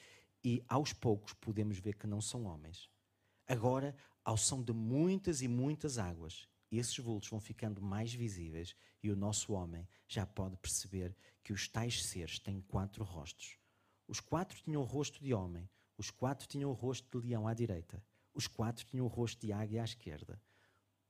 [0.44, 2.90] e aos poucos podemos ver que não são homens.
[3.46, 9.10] Agora, ao som de muitas e muitas águas, esses vultos vão ficando mais visíveis e
[9.10, 13.58] o nosso homem já pode perceber que os tais seres têm quatro rostos.
[14.06, 17.54] Os quatro tinham o rosto de homem, os quatro tinham o rosto de leão à
[17.54, 20.40] direita, os quatro tinham o rosto de águia à esquerda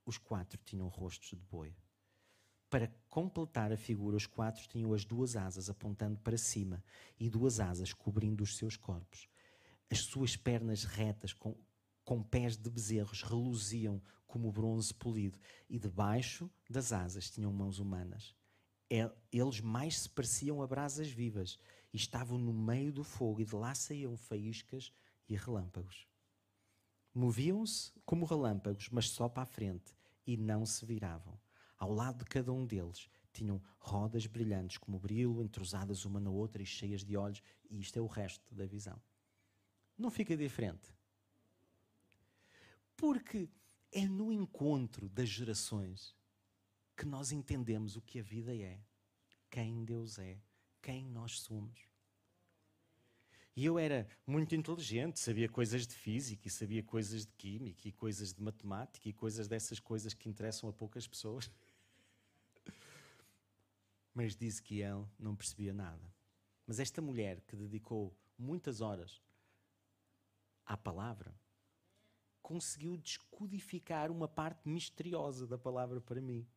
[0.05, 1.75] os quatro tinham rostos de boi.
[2.71, 6.81] Para completar a figura, os quatro tinham as duas asas apontando para cima
[7.19, 9.27] e duas asas cobrindo os seus corpos.
[9.89, 11.53] As suas pernas retas, com,
[12.05, 15.37] com pés de bezerros, reluziam como bronze polido,
[15.69, 18.33] e debaixo das asas tinham mãos humanas.
[18.89, 21.59] Eles mais se pareciam a brasas vivas
[21.91, 24.93] e estavam no meio do fogo, e de lá saíam faíscas
[25.27, 26.07] e relâmpagos.
[27.13, 29.93] Moviam-se como relâmpagos, mas só para a frente,
[30.25, 31.37] e não se viravam.
[31.81, 36.61] Ao lado de cada um deles tinham rodas brilhantes como brilho, entrosadas uma na outra
[36.61, 37.41] e cheias de olhos,
[37.71, 39.01] e isto é o resto da visão.
[39.97, 40.93] Não fica diferente.
[42.95, 43.49] Porque
[43.91, 46.15] é no encontro das gerações
[46.95, 48.79] que nós entendemos o que a vida é,
[49.49, 50.39] quem Deus é,
[50.83, 51.91] quem nós somos.
[53.55, 57.91] E eu era muito inteligente, sabia coisas de física, e sabia coisas de química, e
[57.91, 61.51] coisas de matemática, e coisas dessas coisas que interessam a poucas pessoas.
[64.13, 66.13] Mas disse que ele não percebia nada.
[66.65, 69.21] Mas esta mulher que dedicou muitas horas
[70.65, 71.35] à palavra,
[72.41, 76.47] conseguiu descodificar uma parte misteriosa da palavra para mim.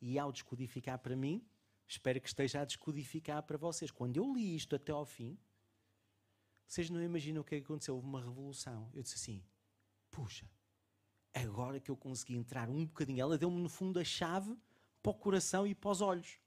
[0.00, 1.46] E ao descodificar para mim,
[1.86, 3.90] espero que esteja a descodificar para vocês.
[3.90, 5.38] Quando eu li isto até ao fim,
[6.66, 7.94] vocês não imaginam o que, é aconteceu?
[7.94, 8.90] Houve uma revolução.
[8.94, 9.44] Eu disse assim:
[10.10, 10.50] puxa,
[11.34, 14.56] agora que eu consegui entrar um bocadinho, ela deu-me no fundo a chave
[15.02, 16.38] para o coração e para os olhos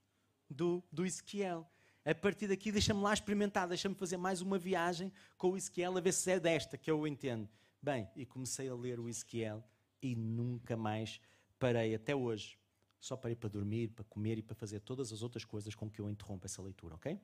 [0.54, 1.70] do, do Ezequiel.
[2.06, 6.02] A partir daqui, deixa-me lá experimentar, deixa-me fazer mais uma viagem com o Ezequiel a
[6.02, 7.50] ver se é desta que eu entendo.
[7.82, 9.64] Bem, e comecei a ler o Ezequiel
[10.02, 11.20] e nunca mais
[11.58, 12.58] parei até hoje.
[13.00, 16.00] Só parei para dormir, para comer e para fazer todas as outras coisas com que
[16.00, 17.20] eu interrompo essa leitura, ok?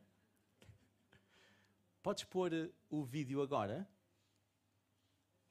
[2.01, 3.87] Podes pôr eh, o vídeo agora?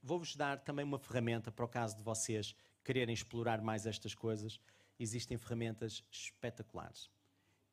[0.03, 4.59] Vou-vos dar também uma ferramenta para o caso de vocês quererem explorar mais estas coisas.
[4.99, 7.11] Existem ferramentas espetaculares.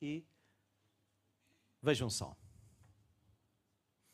[0.02, 0.28] E
[1.82, 2.36] vejam só.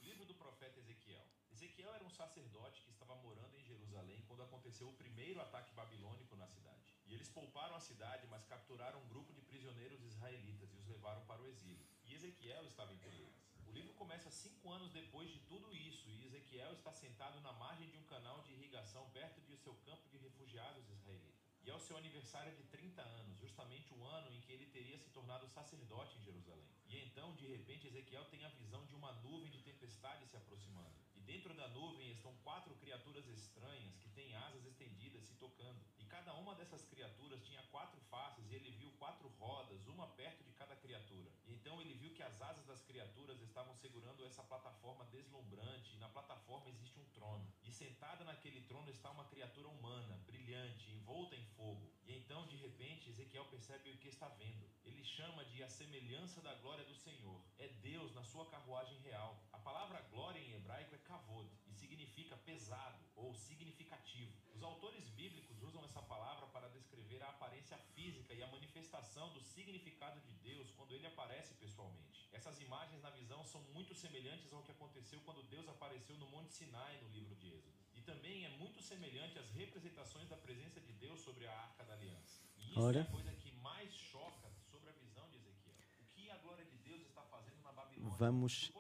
[0.02, 1.26] Livro do profeta Ezequiel.
[1.52, 6.48] Ezequiel era um sacerdote que estava morando em Jerusalém quando aconteceu primeiro ataque babilônico na
[6.48, 6.94] cidade.
[7.06, 11.26] E eles pouparam a cidade, mas capturaram um grupo de prisioneiros israelitas e os levaram
[11.26, 11.86] para o exílio.
[12.06, 13.42] E Ezequiel estava entre eles.
[13.68, 17.90] O livro começa cinco anos depois de tudo isso, e Ezequiel está sentado na margem
[17.90, 21.41] de um canal de irrigação perto de seu campo de refugiados israelita.
[21.64, 24.98] E é o seu aniversário de 30 anos, justamente o ano em que ele teria
[24.98, 26.68] se tornado sacerdote em Jerusalém.
[26.88, 30.96] E então, de repente, Ezequiel tem a visão de uma nuvem de tempestade se aproximando.
[31.16, 35.80] E dentro da nuvem estão quatro criaturas estranhas que têm asas estendidas se tocando.
[36.12, 40.52] Cada uma dessas criaturas tinha quatro faces e ele viu quatro rodas, uma perto de
[40.52, 41.32] cada criatura.
[41.48, 46.10] Então ele viu que as asas das criaturas estavam segurando essa plataforma deslumbrante, e na
[46.10, 47.48] plataforma existe um trono.
[47.64, 51.90] E sentada naquele trono está uma criatura humana, brilhante, envolta em fogo.
[52.06, 54.70] E então, de repente, Ezequiel percebe o que está vendo.
[54.84, 57.42] Ele chama de a semelhança da glória do Senhor.
[57.58, 59.42] É Deus na sua carruagem real.
[59.54, 64.34] A palavra glória em hebraico é kavod e significa pesado ou significativo.
[64.54, 69.42] Os autores bíblicos usam essa palavra para descrever a aparência física e a manifestação do
[69.42, 72.28] significado de Deus quando ele aparece pessoalmente.
[72.32, 76.54] Essas imagens na visão são muito semelhantes ao que aconteceu quando Deus apareceu no Monte
[76.54, 77.76] Sinai no livro de Êxodo.
[77.96, 81.94] E também é muito semelhante às representações da presença de Deus sobre a Arca da
[81.94, 82.42] Aliança.
[82.58, 83.00] E isso Ora.
[83.00, 85.76] é a coisa que mais choca sobre a visão de Ezequiel.
[86.00, 88.18] O que a glória de Deus está fazendo na Babilônia?
[88.18, 88.72] Vamos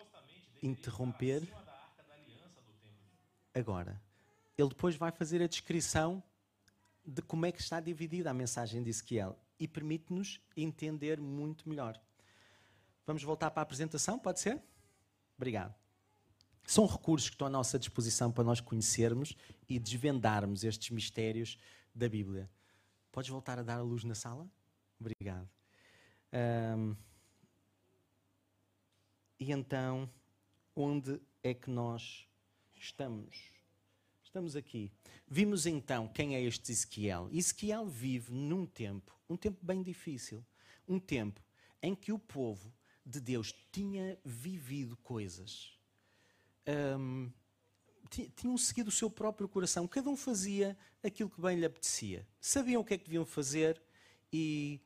[0.63, 1.47] interromper.
[3.53, 4.01] Agora,
[4.57, 6.23] ele depois vai fazer a descrição
[7.05, 11.99] de como é que está dividida a mensagem de Ezequiel e permite-nos entender muito melhor.
[13.05, 14.61] Vamos voltar para a apresentação, pode ser?
[15.37, 15.75] Obrigado.
[16.63, 19.35] São recursos que estão à nossa disposição para nós conhecermos
[19.67, 21.57] e desvendarmos estes mistérios
[21.93, 22.49] da Bíblia.
[23.11, 24.49] Podes voltar a dar a luz na sala?
[24.99, 25.49] Obrigado.
[26.31, 26.95] Ahm,
[29.39, 30.09] e então,
[30.75, 32.27] onde é que nós
[32.75, 33.60] estamos?
[34.31, 34.89] Estamos aqui.
[35.27, 37.27] Vimos então quem é este Ezequiel.
[37.33, 40.41] Ezequiel vive num tempo, um tempo bem difícil.
[40.87, 41.43] Um tempo
[41.81, 42.73] em que o povo
[43.05, 45.77] de Deus tinha vivido coisas.
[48.09, 49.85] Ti- tinham seguido o seu próprio coração.
[49.85, 52.25] Cada um fazia aquilo que bem lhe apetecia.
[52.39, 53.81] Sabiam o que é que deviam fazer,
[54.31, 54.79] e,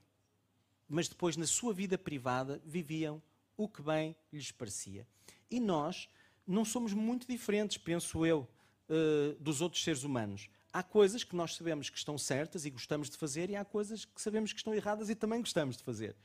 [0.90, 3.22] mas depois, na sua vida privada, viviam
[3.56, 5.08] o que bem lhes parecia.
[5.52, 6.10] E nós
[6.48, 8.50] não somos muito diferentes, penso eu,
[8.90, 10.50] eh, dos outros seres humanos.
[10.72, 14.06] Há coisas que nós sabemos que estão certas e gostamos de fazer, e há coisas
[14.06, 16.16] que sabemos que estão erradas e também gostamos de fazer.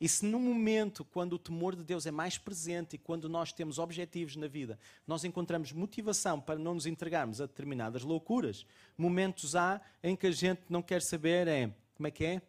[0.00, 3.52] E se num momento, quando o temor de Deus é mais presente e quando nós
[3.52, 9.56] temos objetivos na vida, nós encontramos motivação para não nos entregarmos a determinadas loucuras, momentos
[9.56, 12.42] há em que a gente não quer saber é, como é que é?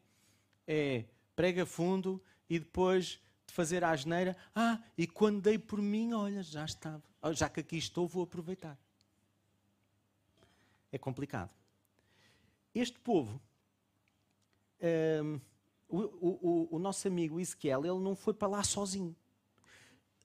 [0.67, 6.13] É prega fundo e depois de fazer a asneira, ah, e quando dei por mim,
[6.13, 7.03] olha, já estava.
[7.21, 8.77] Oh, Já que aqui estou, vou aproveitar.
[10.97, 11.51] É complicado.
[12.73, 13.39] Este povo,
[14.81, 15.39] hum,
[15.87, 16.39] o, o-
[16.71, 19.15] o- o nosso amigo Ezequiel, ele não foi para lá sozinho.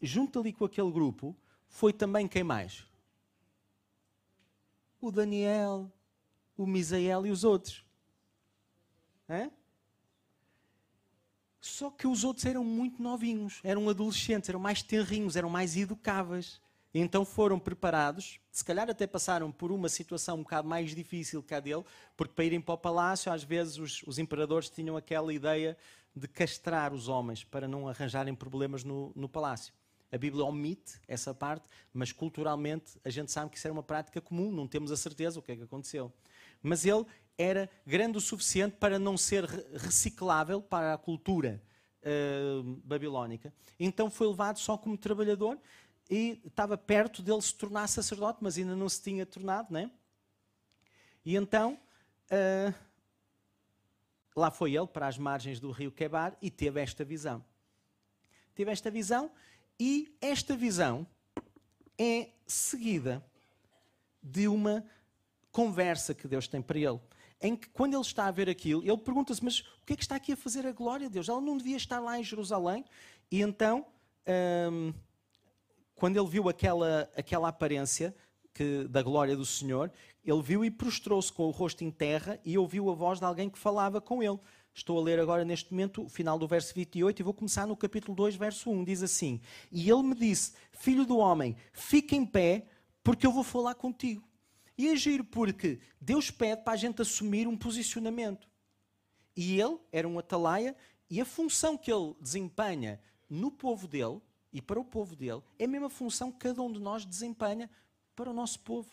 [0.00, 1.36] Junto ali com aquele grupo,
[1.68, 2.86] foi também quem mais?
[4.98, 5.92] O Daniel,
[6.56, 7.84] o Misael e os outros.
[9.28, 9.50] Hã?
[11.60, 16.62] Só que os outros eram muito novinhos, eram adolescentes, eram mais tenrinhos, eram mais educáveis.
[16.94, 21.54] Então foram preparados, se calhar até passaram por uma situação um bocado mais difícil que
[21.54, 21.84] a dele,
[22.16, 25.76] porque para irem para o palácio, às vezes os, os imperadores tinham aquela ideia
[26.14, 29.72] de castrar os homens para não arranjarem problemas no, no palácio.
[30.10, 34.20] A Bíblia omite essa parte, mas culturalmente a gente sabe que isso era uma prática
[34.20, 36.12] comum, não temos a certeza o que é que aconteceu.
[36.62, 37.06] Mas ele
[37.38, 41.62] era grande o suficiente para não ser re- reciclável para a cultura
[42.02, 43.54] eh, babilónica.
[43.80, 45.58] Então foi levado só como trabalhador
[46.10, 49.90] e estava perto dele se tornar sacerdote, mas ainda não se tinha tornado, né?
[51.24, 51.78] E então
[52.30, 52.72] eh,
[54.34, 57.44] lá foi ele para as margens do rio Quebar e teve esta visão.
[58.54, 59.30] Teve esta visão
[59.78, 61.06] e esta visão
[61.98, 63.24] é seguida
[64.22, 64.84] de uma
[65.50, 67.00] conversa que Deus tem para ele.
[67.40, 70.02] Em que, quando ele está a ver aquilo, ele pergunta-se: Mas o que é que
[70.02, 71.28] está aqui a fazer a glória de Deus?
[71.28, 72.84] Ela não devia estar lá em Jerusalém?
[73.30, 73.86] E então,
[74.70, 74.92] hum,
[76.02, 78.12] quando ele viu aquela, aquela aparência
[78.52, 79.88] que, da glória do Senhor,
[80.24, 83.48] ele viu e prostrou-se com o rosto em terra e ouviu a voz de alguém
[83.48, 84.40] que falava com ele.
[84.74, 87.76] Estou a ler agora neste momento o final do verso 28 e vou começar no
[87.76, 88.82] capítulo 2, verso 1.
[88.82, 89.40] Diz assim:
[89.70, 92.66] E ele me disse: Filho do homem, fica em pé,
[93.04, 94.28] porque eu vou falar contigo.
[94.76, 98.48] E é giro porque Deus pede para a gente assumir um posicionamento.
[99.36, 100.74] E ele era um atalaia,
[101.08, 103.00] e a função que ele desempenha
[103.30, 104.20] no povo dele
[104.52, 107.70] e para o povo dele é a mesma função que cada um de nós desempenha
[108.14, 108.90] para o nosso povo.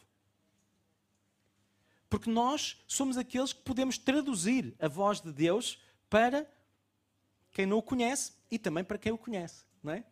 [2.09, 5.79] Porque nós somos aqueles que podemos traduzir a voz de Deus
[6.09, 6.49] para
[7.51, 10.03] quem não o conhece e também para quem o conhece, não é?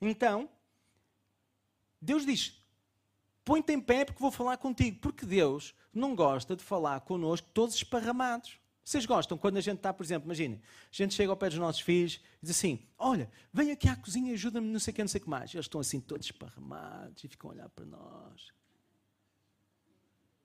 [0.00, 0.48] Então,
[2.00, 2.62] Deus diz:
[3.44, 4.98] põe-te em pé porque vou falar contigo.
[5.00, 8.58] Porque Deus não gosta de falar connosco todos esparramados.
[8.84, 11.58] Vocês gostam quando a gente está, por exemplo, imaginem, a gente chega ao pé dos
[11.58, 14.94] nossos filhos e diz assim: Olha, vem aqui à cozinha e ajuda-me, não sei o
[14.94, 15.54] que, não sei o que mais.
[15.54, 18.52] Eles estão assim todos esparramados e ficam a olhar para nós.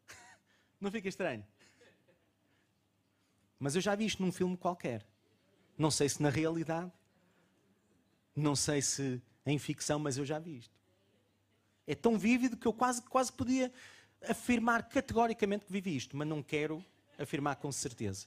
[0.79, 1.45] Não fica estranho?
[3.59, 5.05] Mas eu já vi isto num filme qualquer.
[5.77, 6.89] Não sei se na realidade,
[8.33, 10.73] não sei se em ficção, mas eu já vi isto.
[11.85, 13.71] É tão vívido que eu quase, quase podia
[14.29, 16.85] afirmar categoricamente que vivi isto, mas não quero
[17.19, 18.25] afirmar com certeza.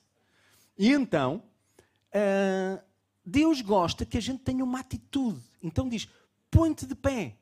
[0.78, 1.42] E então,
[2.14, 2.82] uh,
[3.24, 5.40] Deus gosta que a gente tenha uma atitude.
[5.62, 6.08] Então diz:
[6.50, 7.36] põe-te de pé.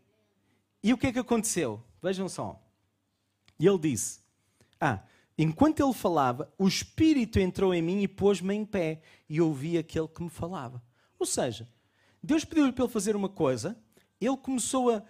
[0.83, 1.83] E o que é que aconteceu?
[2.03, 2.61] Vejam só.
[3.59, 4.21] E ele disse:
[4.81, 5.03] Ah,
[5.37, 9.03] enquanto ele falava, o Espírito entrou em mim e pôs-me em pé.
[9.29, 10.83] E ouvi aquele que me falava.
[11.19, 11.69] Ou seja,
[12.23, 13.77] Deus pediu-lhe para ele fazer uma coisa,
[14.21, 15.03] ele começou a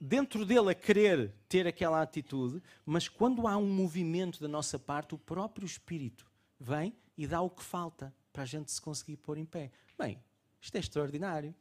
[0.00, 5.14] dentro dele a querer ter aquela atitude, mas quando há um movimento da nossa parte,
[5.14, 9.38] o próprio Espírito vem e dá o que falta para a gente se conseguir pôr
[9.38, 9.70] em pé.
[9.98, 10.22] Bem,
[10.60, 11.54] isto é extraordinário.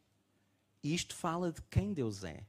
[0.83, 2.45] E isto fala de quem Deus é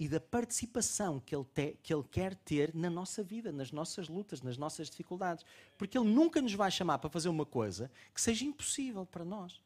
[0.00, 4.08] e da participação que ele, te, que ele quer ter na nossa vida, nas nossas
[4.08, 5.44] lutas, nas nossas dificuldades.
[5.76, 9.60] Porque Ele nunca nos vai chamar para fazer uma coisa que seja impossível para nós.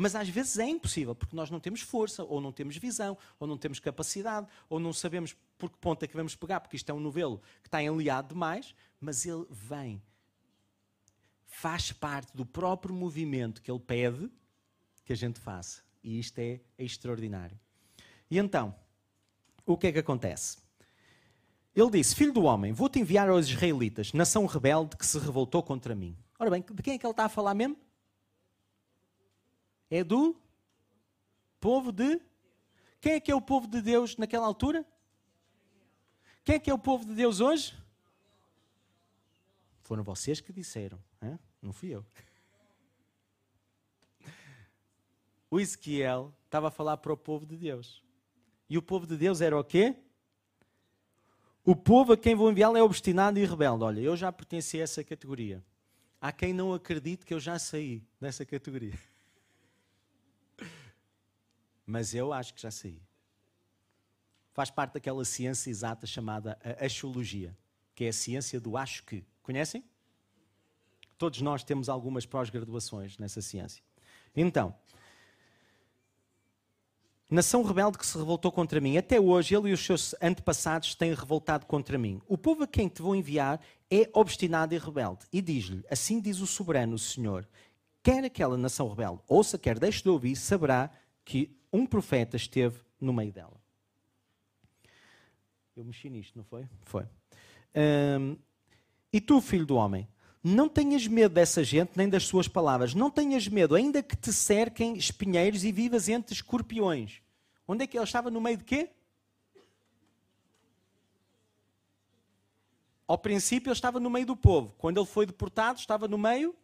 [0.00, 3.46] Mas às vezes é impossível, porque nós não temos força, ou não temos visão, ou
[3.46, 6.88] não temos capacidade, ou não sabemos por que ponto é que vamos pegar, porque isto
[6.88, 10.00] é um novelo que está enliado demais, mas ele vem.
[11.44, 14.30] Faz parte do próprio movimento que ele pede
[15.04, 15.82] que a gente faça.
[16.02, 17.60] E isto é extraordinário.
[18.30, 18.74] E então,
[19.66, 20.56] o que é que acontece?
[21.76, 25.94] Ele disse: Filho do homem, vou-te enviar aos israelitas, nação rebelde que se revoltou contra
[25.94, 26.16] mim.
[26.38, 27.76] Ora bem, de quem é que ele está a falar mesmo?
[29.90, 30.36] É do
[31.58, 32.20] povo de.
[33.00, 34.86] Quem é que é o povo de Deus naquela altura?
[36.44, 37.74] Quem é que é o povo de Deus hoje?
[39.82, 41.38] Foram vocês que disseram, hein?
[41.60, 42.04] não fui eu.
[45.50, 48.02] O Ezequiel estava a falar para o povo de Deus.
[48.68, 49.96] E o povo de Deus era o quê?
[51.64, 53.82] O povo a quem vou enviar é obstinado e rebelde.
[53.82, 55.64] Olha, eu já pertenci a essa categoria.
[56.20, 58.96] Há quem não acredite que eu já saí dessa categoria
[61.90, 63.02] mas eu acho que já saí.
[64.52, 67.56] Faz parte daquela ciência exata chamada a axiologia,
[67.94, 69.24] que é a ciência do acho que.
[69.42, 69.84] Conhecem?
[71.18, 73.82] Todos nós temos algumas pós-graduações nessa ciência.
[74.34, 74.74] Então,
[77.28, 78.96] nação rebelde que se revoltou contra mim.
[78.96, 82.22] Até hoje, ele e os seus antepassados têm revoltado contra mim.
[82.26, 83.60] O povo a quem te vou enviar
[83.90, 85.26] é obstinado e rebelde.
[85.32, 87.48] E diz-lhe: Assim diz o soberano, o Senhor.
[88.02, 90.90] Quer aquela nação rebelde ouça, quer deixe de ouvir, saberá
[91.24, 93.60] que um profeta esteve no meio dela.
[95.76, 96.68] Eu mexi nisto, não foi?
[96.82, 97.06] Foi.
[99.12, 100.08] E tu, filho do homem,
[100.42, 102.94] não tenhas medo dessa gente nem das suas palavras.
[102.94, 107.22] Não tenhas medo, ainda que te cerquem espinheiros e vivas entre escorpiões.
[107.66, 108.30] Onde é que ele estava?
[108.30, 108.90] No meio de quê?
[113.06, 114.74] Ao princípio ele estava no meio do povo.
[114.78, 116.54] Quando ele foi deportado, estava no meio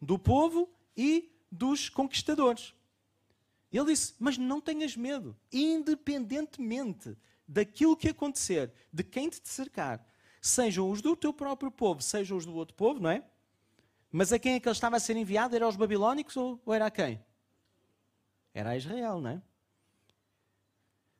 [0.00, 2.74] do povo e dos conquistadores.
[3.76, 7.16] Ele disse: Mas não tenhas medo, independentemente
[7.46, 10.04] daquilo que acontecer, de quem te cercar,
[10.40, 13.22] sejam os do teu próprio povo, sejam os do outro povo, não é?
[14.10, 15.54] Mas a quem é que ele estava a ser enviado?
[15.54, 17.20] Era aos babilónicos ou, ou era a quem?
[18.54, 19.42] Era a Israel, não é?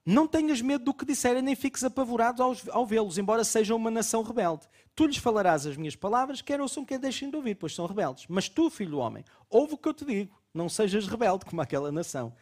[0.06, 3.90] Não tenhas medo do que disserem, nem fiques apavorado ao, ao vê-los, embora sejam uma
[3.90, 4.68] nação rebelde.
[4.94, 8.24] Tu lhes falarás as minhas palavras, quer ouçam, quer deixem de ouvir, pois são rebeldes.
[8.28, 10.40] Mas tu, filho do homem, ouve o que eu te digo.
[10.56, 12.34] Não sejas rebelde como aquela nação.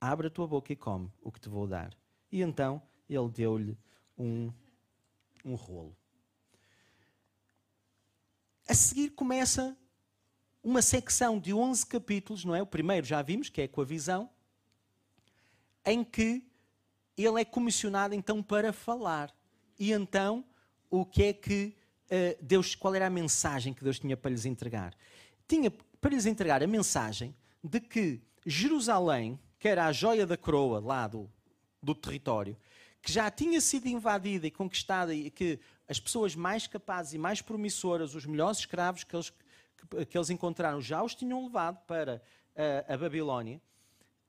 [0.00, 1.94] Abre a tua boca e come o que te vou dar.
[2.32, 3.76] E então ele deu-lhe
[4.16, 4.50] um,
[5.44, 5.94] um rolo.
[8.66, 9.76] A seguir começa
[10.64, 12.62] uma secção de 11 capítulos, não é?
[12.62, 14.30] O primeiro já vimos, que é com a visão,
[15.84, 16.42] em que
[17.18, 19.30] ele é comissionado então para falar.
[19.78, 20.42] E então,
[20.88, 24.46] o que é que uh, Deus, qual era a mensagem que Deus tinha para lhes
[24.46, 24.94] entregar?
[25.46, 30.80] Tinha para lhes entregar a mensagem de que Jerusalém, que era a joia da coroa
[30.80, 31.30] lá do,
[31.82, 32.56] do território,
[33.02, 37.40] que já tinha sido invadida e conquistada e que as pessoas mais capazes e mais
[37.40, 42.22] promissoras, os melhores escravos que eles, que, que eles encontraram, já os tinham levado para
[42.56, 43.60] uh, a Babilónia,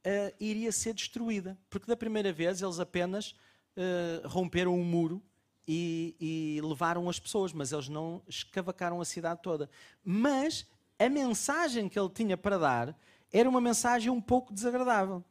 [0.05, 1.57] uh, iria ser destruída.
[1.69, 3.31] Porque da primeira vez eles apenas
[3.75, 5.21] uh, romperam um muro
[5.67, 9.69] e, e levaram as pessoas, mas eles não escavacaram a cidade toda.
[10.03, 10.65] Mas
[10.97, 12.99] a mensagem que ele tinha para dar
[13.31, 15.23] era uma mensagem um pouco desagradável.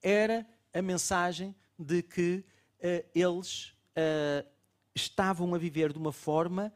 [0.00, 2.44] Era a mensagem de que
[2.78, 4.48] uh, eles uh,
[4.94, 6.72] estavam a viver de uma forma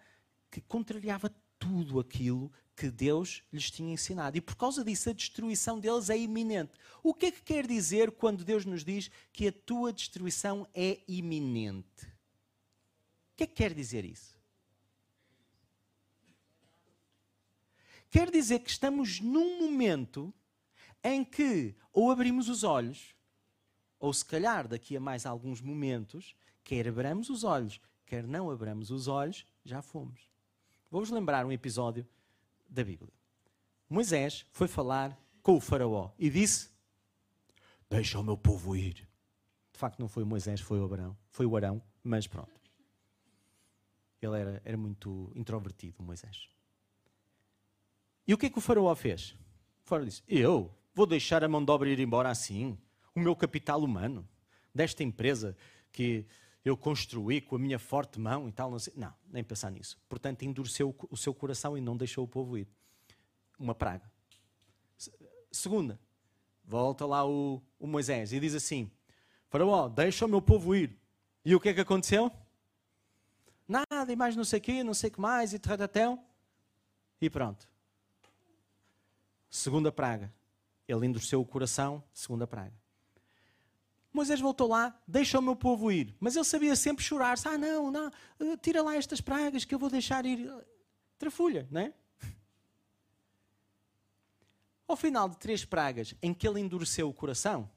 [0.50, 4.36] que contrariava tudo aquilo que Deus lhes tinha ensinado.
[4.36, 6.72] E por causa disso, a destruição deles é iminente.
[7.02, 11.00] O que é que quer dizer quando Deus nos diz que a tua destruição é
[11.08, 12.04] iminente?
[13.32, 14.36] O que é que quer dizer isso?
[18.10, 20.32] Quer dizer que estamos num momento
[21.06, 23.14] em que ou abrimos os olhos,
[23.98, 26.34] ou se calhar daqui a mais alguns momentos,
[26.64, 30.30] quer abramos os olhos, quer não abramos os olhos, já fomos.
[30.90, 32.06] Vou-vos lembrar um episódio
[32.68, 33.12] da Bíblia.
[33.88, 36.70] Moisés foi falar com o faraó e disse:
[37.88, 39.08] Deixa o meu povo ir.
[39.72, 41.16] De facto, não foi o Moisés, foi o Arão.
[41.30, 42.50] Foi o Arão, mas pronto.
[44.20, 46.48] Ele era, era muito introvertido, Moisés.
[48.26, 49.36] E o que é que o faraó fez?
[49.84, 52.76] O faraó disse: Eu vou deixar a mão de obra ir embora assim?
[53.14, 54.26] O meu capital humano,
[54.74, 55.54] desta empresa
[55.92, 56.24] que
[56.64, 58.94] eu construí com a minha forte mão e tal, não sei.
[58.96, 59.98] Não, nem pensar nisso.
[60.08, 62.66] Portanto, endureceu o seu coração e não deixou o povo ir.
[63.58, 64.10] Uma praga.
[65.52, 66.00] Segunda,
[66.64, 68.90] volta lá o, o Moisés e diz assim:
[69.50, 70.98] Faraó, deixa o meu povo ir.
[71.44, 72.32] E o que é que aconteceu?
[73.68, 76.24] Nada, e mais não sei o quê, não sei o que mais, e tratatão.
[77.20, 77.68] E pronto.
[79.50, 80.32] Segunda praga.
[80.88, 82.74] Ele endureceu o coração, segunda praga.
[84.12, 86.16] Moisés voltou lá, deixa o meu povo ir.
[86.18, 87.36] Mas ele sabia sempre chorar.
[87.44, 88.10] Ah, não, não,
[88.40, 90.50] eh, tira lá estas pragas que eu vou deixar ir.
[91.18, 91.92] Trafulha, não é?
[94.88, 97.70] Ao final de três pragas em que ele endureceu o coração,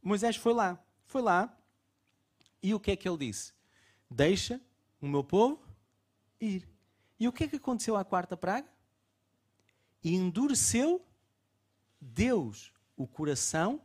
[0.00, 0.78] Moisés foi lá.
[1.06, 1.52] Foi lá.
[2.62, 3.52] E o que é que ele disse?
[4.10, 4.60] Deixa
[5.00, 5.60] o meu povo
[6.40, 6.68] ir.
[7.18, 8.68] E o que é que aconteceu à quarta praga?
[10.02, 11.04] E endureceu
[12.00, 13.80] Deus o coração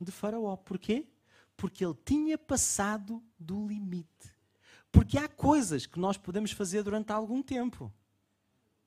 [0.00, 0.56] de Faraó.
[0.56, 1.06] Porquê?
[1.56, 4.34] Porque ele tinha passado do limite.
[4.90, 7.92] Porque há coisas que nós podemos fazer durante algum tempo.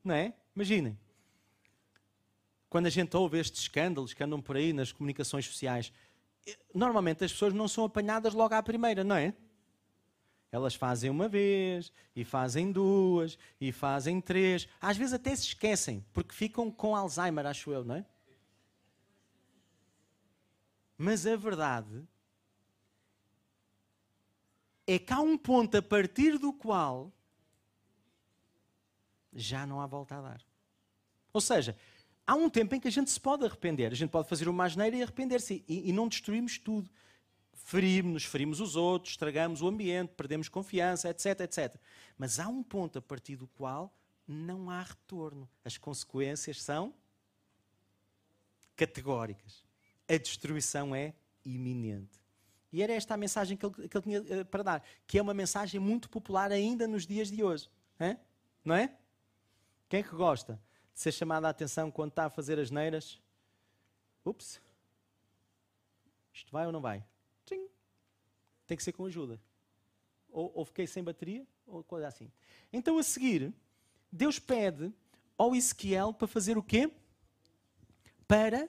[0.04, 0.34] Não é?
[0.56, 0.98] Imaginem.
[2.70, 5.94] Quando a gente ouve estes escândalos que andam por aí nas comunicações sociais,
[6.46, 9.34] eh, normalmente as pessoas não são apanhadas logo à primeira, não é?
[10.54, 14.68] Elas fazem uma vez, e fazem duas, e fazem três.
[14.80, 18.06] Às vezes até se esquecem, porque ficam com Alzheimer, acho eu, não é?
[20.96, 22.08] Mas a verdade
[24.86, 27.12] é que há um ponto a partir do qual
[29.34, 30.42] já não há volta a dar.
[31.34, 31.76] Ou seja,
[32.28, 33.92] há um tempo em que a gente se pode arrepender.
[33.92, 35.66] A gente pode fazer uma asneira e arrepender-se.
[35.68, 36.92] E, e, não destruímos tudo
[37.64, 41.76] ferimos-nos, ferimos os outros, estragamos o ambiente, perdemos confiança, etc, etc.
[42.18, 43.94] Mas há um ponto a partir do qual
[44.28, 45.50] não há retorno.
[45.64, 46.94] As consequências são
[48.76, 49.64] categóricas.
[50.08, 51.14] A destruição é
[51.46, 52.22] iminente.
[52.72, 55.22] E era esta a mensagem que ele, que ele tinha uh, para dar, que é
[55.22, 57.70] uma mensagem muito popular ainda nos dias de hoje.
[58.66, 58.96] Não é?
[59.88, 60.60] Quem é que gosta
[60.94, 63.22] de ser chamado a atenção quando está a fazer as neiras?
[64.26, 64.60] Ups.
[66.34, 67.06] Isto vai ou não vai?
[68.74, 69.40] Tem que ser com ajuda.
[70.32, 72.32] Ou, ou fiquei sem bateria, ou coisa assim.
[72.72, 73.54] Então, a seguir,
[74.12, 74.92] Deus pede
[75.38, 76.92] ao Ezequiel para fazer o quê?
[78.28, 78.68] Para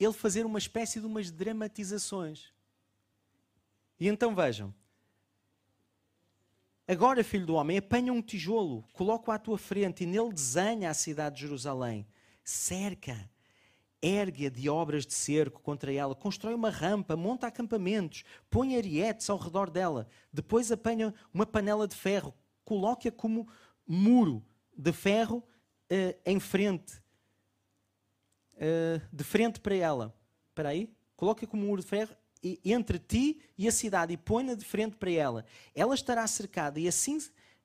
[0.00, 2.54] ele fazer uma espécie de umas dramatizações.
[4.00, 4.74] E então vejam.
[6.88, 10.94] Agora, filho do homem, apanha um tijolo, coloca-o à tua frente e nele desenha a
[10.94, 12.06] cidade de Jerusalém.
[12.42, 13.30] Cerca
[14.04, 19.38] ergue-a de obras de cerco contra ela, constrói uma rampa, monta acampamentos, põe arietes ao
[19.38, 22.34] redor dela, depois apanha uma panela de ferro,
[22.64, 23.48] coloque-a como
[23.86, 24.44] muro
[24.76, 25.38] de ferro
[25.90, 26.92] uh, em frente,
[28.56, 30.14] uh, de frente para ela.
[30.48, 32.14] Espera aí, coloque-a como muro de ferro
[32.62, 35.46] entre ti e a cidade e põe-na de frente para ela.
[35.74, 37.18] Ela estará cercada e assim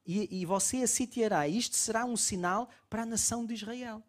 [0.05, 1.49] e, e você a sitiará.
[1.49, 4.01] Isto será um sinal para a nação de Israel.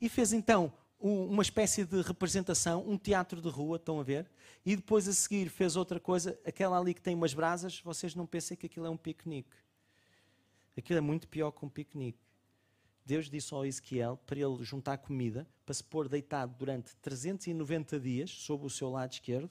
[0.00, 4.30] E fez então uma espécie de representação, um teatro de rua, estão a ver?
[4.64, 8.26] E depois a seguir fez outra coisa, aquela ali que tem umas brasas, vocês não
[8.26, 9.56] pensem que aquilo é um piquenique.
[10.76, 12.18] Aquilo é muito pior que um piquenique.
[13.04, 18.30] Deus disse ao Ezequiel para ele juntar comida, para se pôr deitado durante 390 dias
[18.30, 19.50] sob o seu lado esquerdo.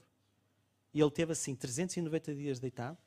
[0.93, 2.97] E ele teve assim 390 dias deitado.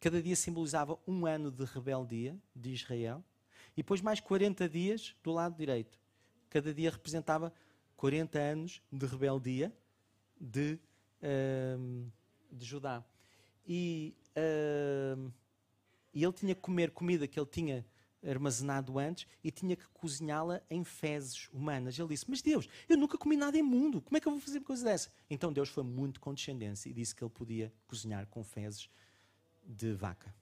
[0.00, 3.22] Cada dia simbolizava um ano de rebeldia de Israel.
[3.72, 5.98] E depois mais 40 dias do lado direito.
[6.48, 7.52] Cada dia representava
[8.02, 9.72] 40 anos de rebeldia
[10.40, 10.76] de,
[11.22, 12.10] uh,
[12.50, 13.04] de Judá.
[13.64, 15.32] E uh,
[16.12, 17.86] e ele tinha que comer comida que ele tinha
[18.26, 21.96] armazenado antes e tinha que cozinhá-la em fezes humanas.
[21.96, 24.58] Ele disse: Mas Deus, eu nunca comi nada imundo, como é que eu vou fazer
[24.58, 25.08] uma coisa dessa?
[25.30, 28.90] Então Deus foi muito condescendente e disse que ele podia cozinhar com fezes
[29.64, 30.34] de vaca.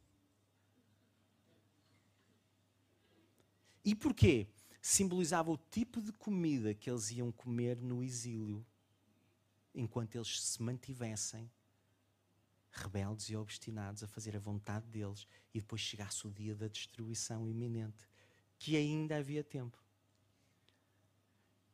[3.85, 4.49] E porquê?
[4.81, 8.65] Simbolizava o tipo de comida que eles iam comer no exílio,
[9.75, 11.51] enquanto eles se mantivessem
[12.73, 17.49] rebeldes e obstinados a fazer a vontade deles e depois chegasse o dia da destruição
[17.49, 18.09] iminente,
[18.59, 19.77] que ainda havia tempo.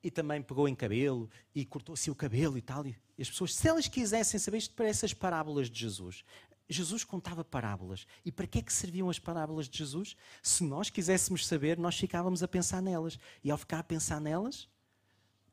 [0.03, 2.87] E também pegou em cabelo e cortou-se o cabelo e tal.
[2.87, 6.25] E as pessoas, se elas quisessem saber, isto parece as parábolas de Jesus.
[6.69, 8.07] Jesus contava parábolas.
[8.25, 10.17] E para que é que serviam as parábolas de Jesus?
[10.43, 13.19] Se nós quiséssemos saber, nós ficávamos a pensar nelas.
[13.45, 14.69] E ao ficar a pensar nelas,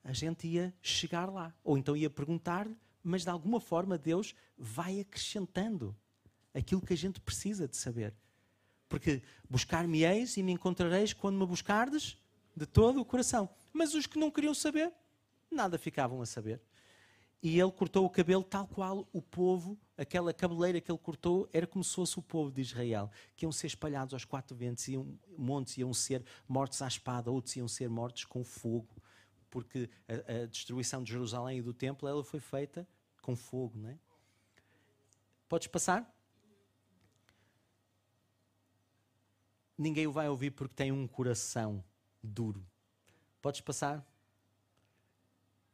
[0.03, 1.53] a gente ia chegar lá.
[1.63, 5.95] Ou então ia perguntar-lhe, mas de alguma forma Deus vai acrescentando
[6.53, 8.13] aquilo que a gente precisa de saber.
[8.89, 12.17] Porque buscar-me-eis e me encontrareis quando me buscardes
[12.55, 13.49] de todo o coração.
[13.71, 14.91] Mas os que não queriam saber,
[15.49, 16.61] nada ficavam a saber
[17.43, 21.67] e ele cortou o cabelo tal qual o povo, aquela cabeleira que ele cortou, era
[21.67, 25.19] como se fosse o povo de Israel, que iam ser espalhados aos quatro ventos, iam,
[25.37, 28.95] montes iam ser mortos à espada, outros iam ser mortos com fogo,
[29.49, 32.87] porque a, a destruição de Jerusalém e do templo ela foi feita
[33.21, 33.99] com fogo, não é?
[35.49, 36.09] Podes passar?
[39.77, 41.83] Ninguém o vai ouvir porque tem um coração
[42.23, 42.65] duro.
[43.41, 44.07] Podes passar?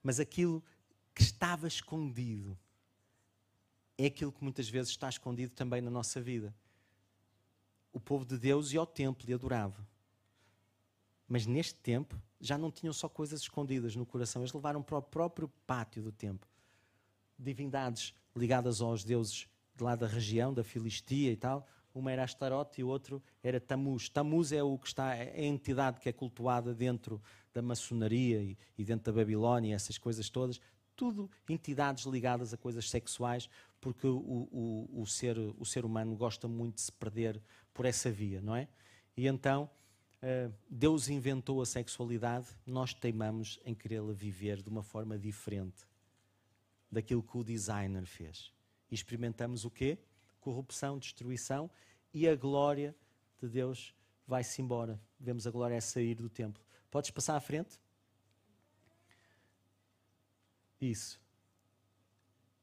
[0.01, 0.63] Mas aquilo
[1.19, 2.57] que estava escondido
[3.97, 6.55] é aquilo que muitas vezes está escondido também na nossa vida.
[7.91, 9.85] O povo de Deus ia ao templo e adorava.
[11.27, 15.01] Mas neste tempo já não tinham só coisas escondidas no coração, eles levaram para o
[15.01, 16.47] próprio pátio do templo
[17.37, 19.45] divindades ligadas aos deuses
[19.75, 21.67] de lá da região, da Filistia e tal.
[21.93, 24.07] Uma era Astarote e o outro era Tamuz.
[24.07, 27.21] Tamuz é o que está, é a entidade que é cultuada dentro
[27.53, 30.61] da maçonaria e, e dentro da Babilónia, essas coisas todas
[30.99, 36.45] tudo entidades ligadas a coisas sexuais, porque o, o, o, ser, o ser humano gosta
[36.45, 37.41] muito de se perder
[37.73, 38.67] por essa via, não é?
[39.15, 39.69] E então,
[40.21, 45.87] uh, Deus inventou a sexualidade, nós teimamos em querê-la viver de uma forma diferente
[46.91, 48.51] daquilo que o designer fez.
[48.91, 49.97] E experimentamos o quê?
[50.41, 51.71] Corrupção, destruição
[52.13, 52.93] e a glória
[53.41, 53.95] de Deus
[54.27, 54.99] vai-se embora.
[55.17, 56.61] Vemos a glória a sair do templo.
[56.91, 57.79] Podes passar à frente?
[60.79, 61.19] Isso.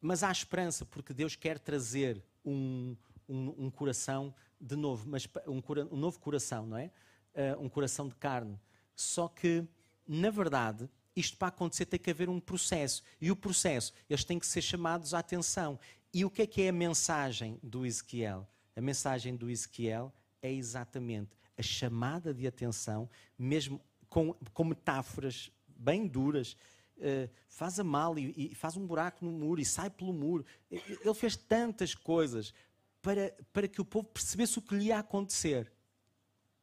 [0.01, 2.97] Mas há esperança, porque Deus quer trazer um,
[3.29, 5.63] um, um coração de novo, mas um,
[5.93, 6.91] um, novo coração, não é?
[7.35, 8.59] Uh, um coração de carne.
[8.95, 9.67] Só que,
[10.07, 13.03] na verdade, isto para acontecer tem que haver um processo.
[13.21, 15.79] E o processo, eles têm que ser chamados à atenção.
[16.13, 18.49] E o que é que é a mensagem do Ezequiel?
[18.75, 23.09] A mensagem do Ezequiel é exatamente a chamada de atenção,
[23.39, 26.57] mesmo com, com metáforas bem duras,
[26.99, 30.45] uh, faz a mal e, e, faz um buraco no muro e sai pelo muro.
[30.71, 32.53] Ele fez tantas coisas
[33.01, 35.73] para, para que o povo percebesse o que lhe ia acontecer.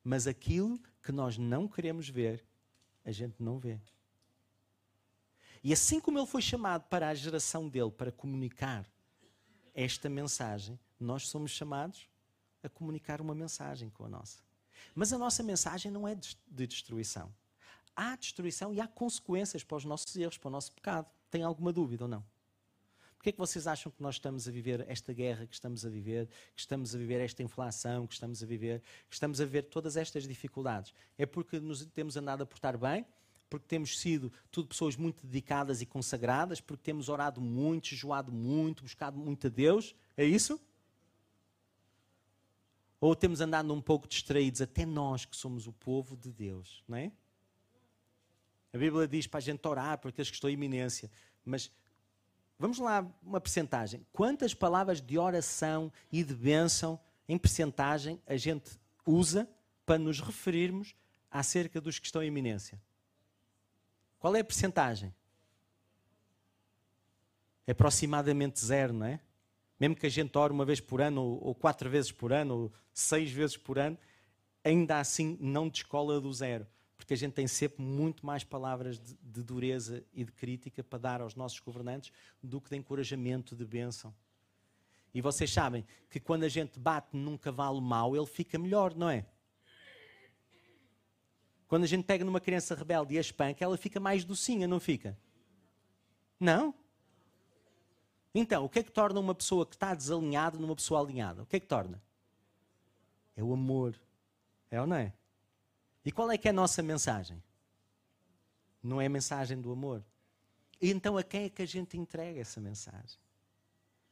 [0.03, 2.45] Mas aquilo que nós não queremos ver,
[3.05, 3.79] a gente não vê.
[5.63, 8.85] E assim como ele foi chamado para a geração dele para comunicar
[9.73, 12.09] esta mensagem, nós somos chamados
[12.61, 14.39] a comunicar uma mensagem com a nossa.
[14.93, 17.33] Mas a nossa mensagem não é de destruição
[17.95, 21.07] há destruição e há consequências para os nossos erros, para o nosso pecado.
[21.29, 22.23] Tem alguma dúvida ou não?
[23.23, 25.89] Porquê é que vocês acham que nós estamos a viver esta guerra que estamos a
[25.89, 29.63] viver, que estamos a viver esta inflação que estamos a viver, que estamos a viver
[29.63, 30.93] todas estas dificuldades?
[31.17, 33.05] É porque nos temos andado a portar bem?
[33.49, 36.59] Porque temos sido tudo pessoas muito dedicadas e consagradas?
[36.59, 39.95] Porque temos orado muito, jejuado muito, buscado muito a Deus?
[40.17, 40.59] É isso?
[42.99, 46.97] Ou temos andado um pouco distraídos, até nós que somos o povo de Deus, não
[46.97, 47.11] é?
[48.73, 51.09] A Bíblia diz para a gente orar por aqueles que estão em iminência.
[51.45, 51.71] Mas
[52.57, 54.03] vamos lá, uma percentagem.
[54.11, 56.99] Quantas palavras de oração e de bênção
[57.29, 58.71] em percentagem a gente
[59.05, 59.47] usa
[59.85, 60.95] para nos referirmos
[61.29, 62.81] acerca dos que estão em iminência?
[64.17, 65.13] Qual é a percentagem?
[67.67, 69.19] É aproximadamente zero, não é?
[69.79, 72.55] Mesmo que a gente ore uma vez por ano, ou, ou quatro vezes por ano,
[72.55, 73.97] ou seis vezes por ano,
[74.63, 76.65] ainda assim não descola do zero
[76.97, 80.99] porque a gente tem sempre muito mais palavras de, de, dureza e de crítica para
[80.99, 84.13] dar aos nossos governantes do que de encorajamento, de bênção.
[85.13, 89.09] E vocês sabem que quando a gente bate num cavalo mau, ele fica melhor, não
[89.09, 89.25] é?
[91.67, 94.79] Quando a gente pega numa criança rebelde e a espanca, ela fica mais docinha, não
[94.79, 95.17] fica?
[96.39, 96.73] Não?
[98.33, 101.43] Então, o que é que torna uma pessoa que está desalinhada numa pessoa alinhada?
[101.43, 102.01] O que é que torna?
[103.35, 103.95] É o amor.
[104.71, 105.13] É ou não é?
[106.05, 107.41] E qual é que é a nossa mensagem?
[108.81, 110.03] Não é a mensagem do amor.
[110.81, 113.19] E então a quem é que a gente entrega essa mensagem?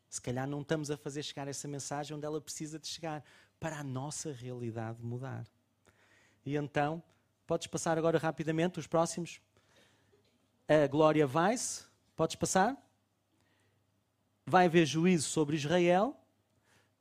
[0.10, 3.24] Se calhar não estamos a fazer chegar essa mensagem onde ela precisa de chegar
[3.60, 5.46] para a nossa realidade mudar.
[6.46, 7.04] E então,
[7.46, 9.42] podes passar agora rapidamente os próximos.
[10.68, 12.78] A Glória Weiss, podes passar?
[14.46, 16.16] vai haver juízo sobre Israel,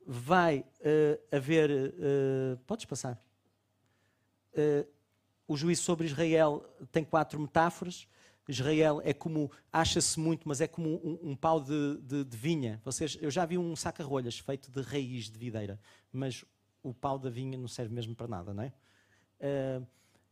[0.05, 1.69] vai uh, haver.
[1.69, 3.21] Uh, podes passar?
[5.47, 8.07] O juízo sobre Israel tem quatro metáforas.
[8.47, 12.81] Israel é como, acha-se muito, mas é como um, um pau de, de, de, vinha.
[12.83, 15.79] Vocês, eu já vi um saca-rolhas feito de raiz de videira,
[16.11, 16.43] mas
[16.83, 18.73] o pau da vinha não serve mesmo para nada, não é?
[19.39, 19.87] Uh,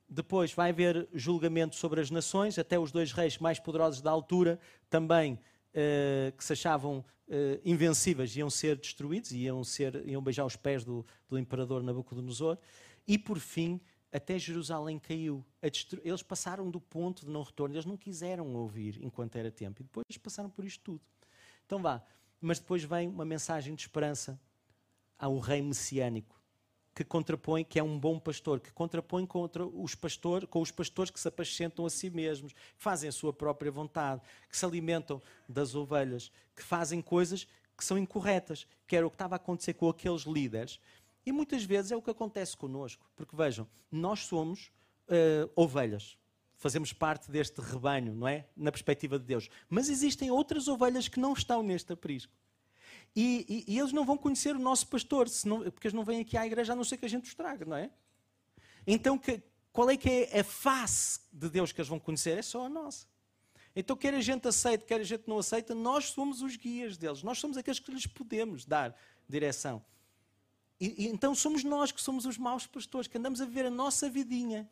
[0.08, 4.60] depois vai haver julgamento sobre as nações, até os dois reis mais poderosos da altura
[4.90, 10.56] também uh, que se achavam uh, invencíveis iam ser destruídos, iam, ser, iam beijar os
[10.56, 12.58] pés do, do imperador Nabucodonosor.
[13.08, 13.80] E por fim,
[14.12, 15.46] até Jerusalém caiu.
[16.04, 19.82] Eles passaram do ponto de não retorno, eles não quiseram ouvir enquanto era tempo.
[19.82, 21.02] E depois passaram por isto tudo.
[21.66, 22.04] Então vá.
[22.42, 24.40] Mas depois vem uma mensagem de esperança
[25.18, 26.40] ao rei messiânico
[27.00, 31.10] que contrapõe, que é um bom pastor, que contrapõe contra os pastor, com os pastores
[31.10, 35.22] que se apacentam a si mesmos, que fazem a sua própria vontade, que se alimentam
[35.48, 37.48] das ovelhas, que fazem coisas
[37.78, 40.78] que são incorretas, que era o que estava a acontecer com aqueles líderes.
[41.30, 44.72] E muitas vezes é o que acontece connosco, porque vejam, nós somos
[45.08, 46.18] uh, ovelhas,
[46.56, 48.48] fazemos parte deste rebanho, não é?
[48.58, 49.48] Na perspectiva de Deus.
[49.70, 52.34] Mas existem outras ovelhas que não estão neste aprisco.
[53.16, 56.22] E, e, e, eles não vão conhecer o nosso pastor, senão, porque eles não vêm
[56.22, 57.92] aqui à igreja a não ser que a gente os traga, não é?
[58.88, 59.40] Então, que,
[59.72, 62.40] qual é que é a face de Deus que eles vão conhecer?
[62.40, 63.06] É só a nossa.
[63.76, 67.22] Então, quer a gente aceite, quer a gente não aceita, nós somos os guias deles.
[67.22, 69.86] Nós somos aqueles que lhes podemos dar direção.
[70.80, 73.70] E, e, então somos nós que somos os maus pastores, que andamos a viver a
[73.70, 74.70] nossa vidinha,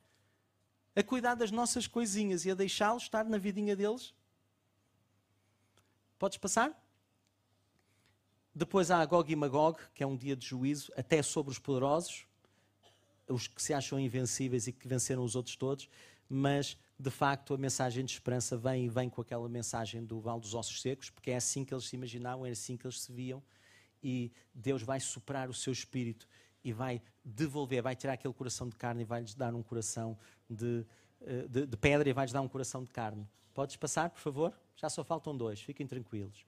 [0.95, 4.13] a cuidar das nossas coisinhas e a deixá-los estar na vidinha deles.
[6.17, 6.75] Podes passar?
[8.55, 12.25] Depois há Gog e Magog, que é um dia de juízo, até sobre os poderosos,
[13.27, 15.87] os que se acham invencíveis e que venceram os outros todos,
[16.27, 20.39] mas de facto a mensagem de esperança vem e vem com aquela mensagem do Val
[20.39, 23.11] dos Ossos Secos, porque é assim que eles se imaginavam, é assim que eles se
[23.11, 23.43] viam,
[24.09, 26.29] e Deus vai soprar o seu espírito
[26.63, 30.17] e vai devolver, vai tirar aquele coração de carne e vai-lhes dar um coração
[30.49, 30.85] de,
[31.19, 33.27] eh, de, de pedra e vai-lhes dar um coração de carne.
[33.53, 34.57] Podes passar, por favor?
[34.77, 36.45] Já só faltam dois, fiquem tranquilos.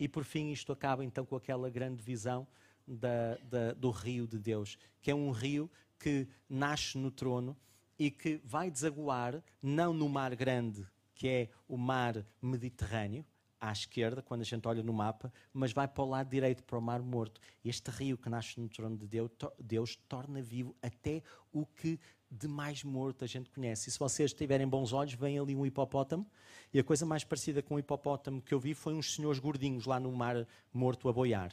[0.00, 2.44] E por fim, isto acaba então com aquela grande visão
[2.84, 7.56] da, da, do rio de Deus, que é um rio que nasce no trono
[7.96, 10.84] e que vai desaguar não no mar grande,
[11.14, 13.24] que é o mar Mediterrâneo,
[13.60, 16.78] à esquerda, quando a gente olha no mapa, mas vai para o lado direito, para
[16.78, 17.40] o Mar Morto.
[17.64, 21.98] Este rio que nasce no trono de Deus, Deus torna vivo até o que
[22.30, 23.88] de mais morto a gente conhece.
[23.88, 26.26] E se vocês tiverem bons olhos, vem ali um hipopótamo.
[26.72, 29.86] E a coisa mais parecida com um hipopótamo que eu vi foi uns senhores gordinhos
[29.86, 31.52] lá no mar morto a boiar.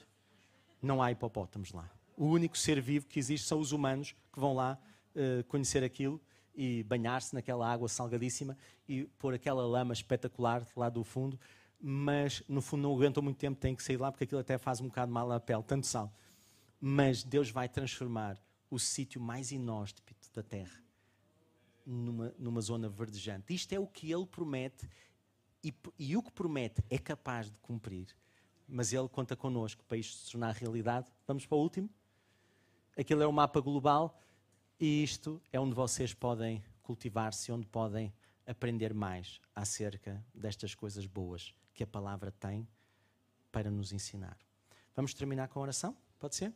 [0.81, 1.89] Não há hipopótamos lá.
[2.17, 4.77] O único ser vivo que existe são os humanos que vão lá
[5.15, 6.21] uh, conhecer aquilo
[6.55, 11.39] e banhar-se naquela água salgadíssima e pôr aquela lama espetacular lá do fundo.
[11.85, 14.79] Mas no fundo não aguentam muito tempo, têm que sair lá porque aquilo até faz
[14.79, 16.15] um bocado mal à pele, tanto sal.
[16.79, 20.81] Mas Deus vai transformar o sítio mais inóspito da terra
[21.85, 23.53] numa, numa zona verdejante.
[23.53, 24.89] Isto é o que ele promete
[25.61, 28.07] e, e, o que promete é capaz de cumprir.
[28.65, 31.11] Mas ele conta connosco para isto se tornar realidade.
[31.27, 31.89] Vamos para o último?
[32.97, 34.17] Aquilo é o mapa global
[34.79, 38.13] e isto é onde vocês podem cultivar-se, onde podem
[38.47, 42.67] aprender mais acerca destas coisas boas que a palavra tem
[43.51, 44.37] para nos ensinar.
[44.95, 45.95] Vamos terminar com a oração?
[46.19, 46.53] Pode ser?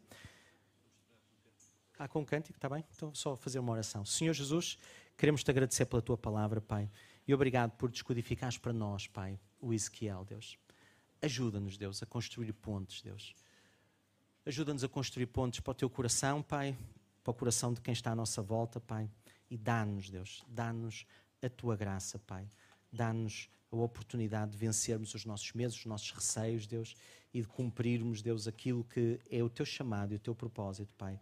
[1.99, 2.85] Ah, com um cântico, está bem?
[2.95, 4.05] Então só fazer uma oração.
[4.05, 4.77] Senhor Jesus,
[5.17, 6.89] queremos te agradecer pela tua palavra, Pai.
[7.27, 10.57] E obrigado por descodificares para nós, Pai, o Ezequiel, Deus.
[11.21, 13.35] Ajuda-nos, Deus, a construir pontes, Deus.
[14.45, 16.77] Ajuda-nos a construir pontes para o teu coração, Pai,
[17.23, 19.09] para o coração de quem está à nossa volta, Pai.
[19.49, 21.05] E dá-nos, Deus, dá-nos
[21.41, 22.47] a tua graça, Pai.
[22.93, 26.95] Dá-nos a oportunidade de vencermos os nossos medos, os nossos receios, Deus,
[27.33, 31.19] e de cumprirmos, Deus, aquilo que é o teu chamado e o teu propósito, Pai.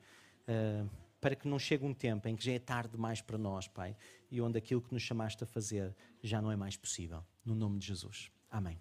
[0.48, 0.90] Uh,
[1.20, 3.96] para que não chegue um tempo em que já é tarde demais para nós, Pai,
[4.30, 7.26] e onde aquilo que nos chamaste a fazer já não é mais possível.
[7.44, 8.30] No nome de Jesus.
[8.50, 8.80] Amém.